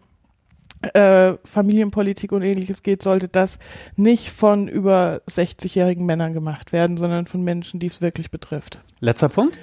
[0.93, 3.59] äh, Familienpolitik und ähnliches geht, sollte das
[3.97, 8.81] nicht von über 60-jährigen Männern gemacht werden, sondern von Menschen, die es wirklich betrifft.
[9.01, 9.59] Letzter Punkt.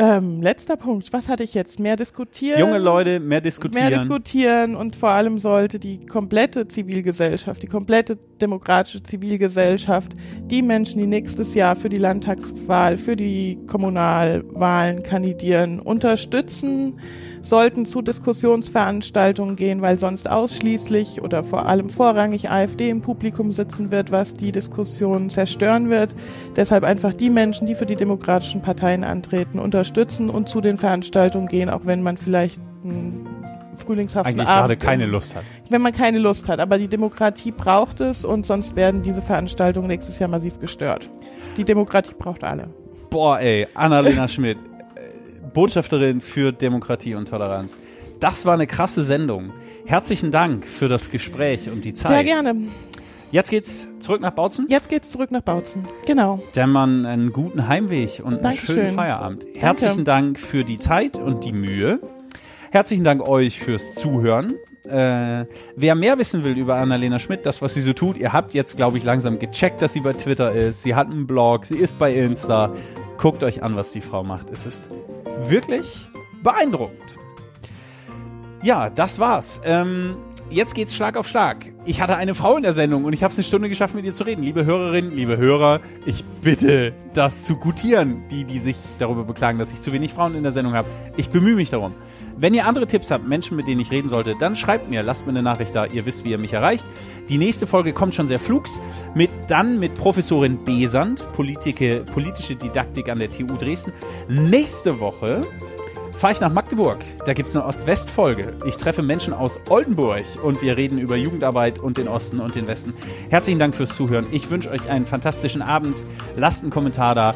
[0.00, 1.12] Ähm, letzter Punkt.
[1.12, 1.80] Was hatte ich jetzt?
[1.80, 2.60] Mehr diskutieren.
[2.60, 3.88] Junge Leute, mehr diskutieren.
[3.88, 11.00] Mehr diskutieren und vor allem sollte die komplette Zivilgesellschaft, die komplette demokratische Zivilgesellschaft, die Menschen,
[11.00, 17.00] die nächstes Jahr für die Landtagswahl, für die Kommunalwahlen kandidieren, unterstützen,
[17.42, 23.90] sollten zu Diskussionsveranstaltungen gehen, weil sonst ausschließlich oder vor allem vorrangig AfD im Publikum sitzen
[23.90, 26.14] wird, was die Diskussion zerstören wird.
[26.54, 29.87] Deshalb einfach die Menschen, die für die demokratischen Parteien antreten, unterstützen
[30.30, 33.26] und zu den Veranstaltungen gehen, auch wenn man vielleicht einen
[33.74, 35.42] frühlingshaften Eigentlich Abend gerade keine Lust hat.
[35.68, 36.60] wenn man keine Lust hat.
[36.60, 41.08] Aber die Demokratie braucht es und sonst werden diese Veranstaltungen nächstes Jahr massiv gestört.
[41.56, 42.68] Die Demokratie braucht alle.
[43.10, 47.78] Boah, ey, Annalena Schmidt, äh, Botschafterin für Demokratie und Toleranz.
[48.20, 49.52] Das war eine krasse Sendung.
[49.86, 52.12] Herzlichen Dank für das Gespräch und die Zeit.
[52.12, 52.54] Sehr gerne.
[53.30, 54.66] Jetzt geht's zurück nach Bautzen.
[54.70, 55.82] Jetzt geht's zurück nach Bautzen.
[56.06, 56.40] Genau.
[56.56, 58.74] Dämmern einen guten Heimweg und einen Dankeschön.
[58.74, 59.46] schönen Feierabend.
[59.54, 62.00] Herzlichen Dank für die Zeit und die Mühe.
[62.70, 64.54] Herzlichen Dank euch fürs Zuhören.
[64.84, 65.44] Äh,
[65.76, 68.78] wer mehr wissen will über Annalena Schmidt, das, was sie so tut, ihr habt jetzt,
[68.78, 70.82] glaube ich, langsam gecheckt, dass sie bei Twitter ist.
[70.82, 72.72] Sie hat einen Blog, sie ist bei Insta.
[73.18, 74.48] Guckt euch an, was die Frau macht.
[74.48, 74.88] Es ist
[75.42, 76.08] wirklich
[76.42, 77.16] beeindruckend.
[78.62, 79.60] Ja, das war's.
[79.64, 80.16] Ähm,
[80.50, 81.72] jetzt geht's Schlag auf Schlag.
[81.84, 84.04] Ich hatte eine Frau in der Sendung und ich habe es eine Stunde geschafft, mit
[84.04, 84.42] ihr zu reden.
[84.42, 89.72] Liebe Hörerinnen, liebe Hörer, ich bitte, das zu gutieren, die, die sich darüber beklagen, dass
[89.72, 90.88] ich zu wenig Frauen in der Sendung habe.
[91.16, 91.94] Ich bemühe mich darum.
[92.36, 95.26] Wenn ihr andere Tipps habt, Menschen, mit denen ich reden sollte, dann schreibt mir, lasst
[95.26, 95.86] mir eine Nachricht da.
[95.86, 96.86] Ihr wisst, wie ihr mich erreicht.
[97.28, 98.80] Die nächste Folge kommt schon sehr flugs.
[99.14, 103.92] Mit, dann mit Professorin Besand, Politike, politische Didaktik an der TU Dresden.
[104.28, 105.42] Nächste Woche
[106.18, 106.98] fahre ich nach Magdeburg.
[107.24, 108.54] Da gibt es eine Ost-West-Folge.
[108.66, 112.66] Ich treffe Menschen aus Oldenburg und wir reden über Jugendarbeit und den Osten und den
[112.66, 112.92] Westen.
[113.30, 114.26] Herzlichen Dank fürs Zuhören.
[114.32, 116.02] Ich wünsche euch einen fantastischen Abend.
[116.36, 117.34] Lasst einen Kommentar da.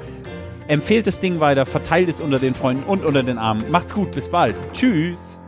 [0.66, 3.70] Empfehlt das Ding weiter, verteilt es unter den Freunden und unter den Armen.
[3.70, 4.60] Macht's gut, bis bald.
[4.72, 5.38] Tschüss.